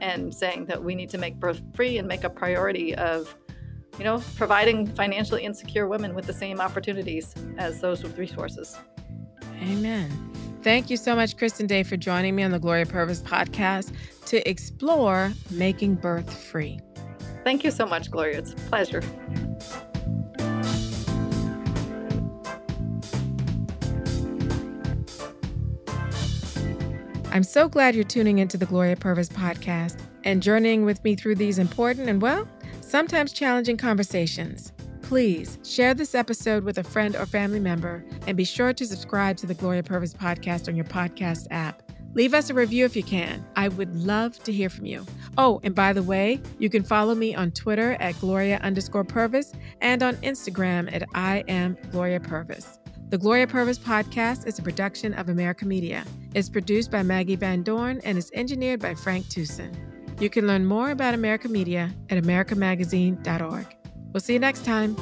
and 0.00 0.32
saying 0.32 0.66
that 0.66 0.82
we 0.82 0.94
need 0.94 1.10
to 1.10 1.18
make 1.18 1.38
birth 1.38 1.60
free 1.74 1.98
and 1.98 2.08
make 2.08 2.24
a 2.24 2.30
priority 2.30 2.94
of 2.94 3.34
you 4.00 4.04
know 4.04 4.22
providing 4.36 4.86
financially 4.86 5.44
insecure 5.44 5.86
women 5.86 6.14
with 6.14 6.26
the 6.26 6.32
same 6.32 6.58
opportunities 6.58 7.34
as 7.58 7.80
those 7.82 8.02
with 8.02 8.16
resources 8.18 8.78
Amen. 9.62 10.10
Thank 10.62 10.88
you 10.88 10.96
so 10.96 11.14
much, 11.14 11.36
Kristen 11.36 11.66
Day, 11.66 11.82
for 11.82 11.98
joining 11.98 12.34
me 12.34 12.42
on 12.42 12.50
the 12.50 12.58
Gloria 12.58 12.86
Purvis 12.86 13.20
podcast 13.20 13.94
to 14.24 14.48
explore 14.48 15.32
making 15.50 15.96
birth 15.96 16.32
free. 16.34 16.80
thank 17.44 17.62
you 17.62 17.70
so 17.70 17.84
much 17.84 18.10
gloria 18.10 18.38
it's 18.38 18.52
a 18.52 18.56
pleasure 18.56 19.02
I'm 27.32 27.44
so 27.44 27.68
glad 27.68 27.94
you're 27.94 28.02
tuning 28.02 28.38
into 28.38 28.56
the 28.56 28.66
Gloria 28.66 28.96
Purvis 28.96 29.28
podcast 29.28 30.00
and 30.24 30.42
journeying 30.42 30.84
with 30.84 31.04
me 31.04 31.14
through 31.14 31.36
these 31.36 31.60
important 31.60 32.08
and, 32.08 32.20
well, 32.20 32.48
sometimes 32.90 33.32
challenging 33.32 33.76
conversations. 33.76 34.72
Please 35.02 35.58
share 35.64 35.94
this 35.94 36.14
episode 36.14 36.64
with 36.64 36.78
a 36.78 36.82
friend 36.82 37.14
or 37.14 37.24
family 37.24 37.60
member 37.60 38.04
and 38.26 38.36
be 38.36 38.44
sure 38.44 38.72
to 38.72 38.84
subscribe 38.84 39.36
to 39.36 39.46
the 39.46 39.54
Gloria 39.54 39.82
Purvis 39.82 40.12
podcast 40.12 40.68
on 40.68 40.74
your 40.74 40.84
podcast 40.84 41.46
app. 41.50 41.82
Leave 42.14 42.34
us 42.34 42.50
a 42.50 42.54
review 42.54 42.84
if 42.84 42.96
you 42.96 43.04
can. 43.04 43.44
I 43.54 43.68
would 43.68 43.94
love 43.94 44.42
to 44.42 44.52
hear 44.52 44.68
from 44.68 44.86
you. 44.86 45.06
Oh, 45.38 45.60
and 45.62 45.74
by 45.74 45.92
the 45.92 46.02
way, 46.02 46.40
you 46.58 46.68
can 46.68 46.82
follow 46.82 47.14
me 47.14 47.32
on 47.32 47.52
Twitter 47.52 47.92
at 48.00 48.18
Gloria 48.18 48.58
underscore 48.62 49.04
Purvis 49.04 49.52
and 49.80 50.02
on 50.02 50.16
Instagram 50.16 50.92
at 50.92 51.04
I 51.14 51.44
am 51.46 51.76
Gloria 51.92 52.18
Purvis. 52.18 52.80
The 53.10 53.18
Gloria 53.18 53.46
Purvis 53.46 53.78
podcast 53.78 54.48
is 54.48 54.58
a 54.58 54.62
production 54.62 55.14
of 55.14 55.28
America 55.28 55.64
Media. 55.64 56.04
It's 56.34 56.48
produced 56.48 56.90
by 56.90 57.04
Maggie 57.04 57.36
Van 57.36 57.62
Dorn 57.62 58.00
and 58.02 58.18
is 58.18 58.32
engineered 58.34 58.80
by 58.80 58.94
Frank 58.94 59.28
Tucson. 59.28 59.70
You 60.20 60.28
can 60.28 60.46
learn 60.46 60.66
more 60.66 60.90
about 60.90 61.14
America 61.14 61.48
Media 61.48 61.90
at 62.10 62.22
americamagazine.org. 62.22 63.66
We'll 64.12 64.20
see 64.20 64.34
you 64.34 64.38
next 64.38 64.66
time. 64.66 64.94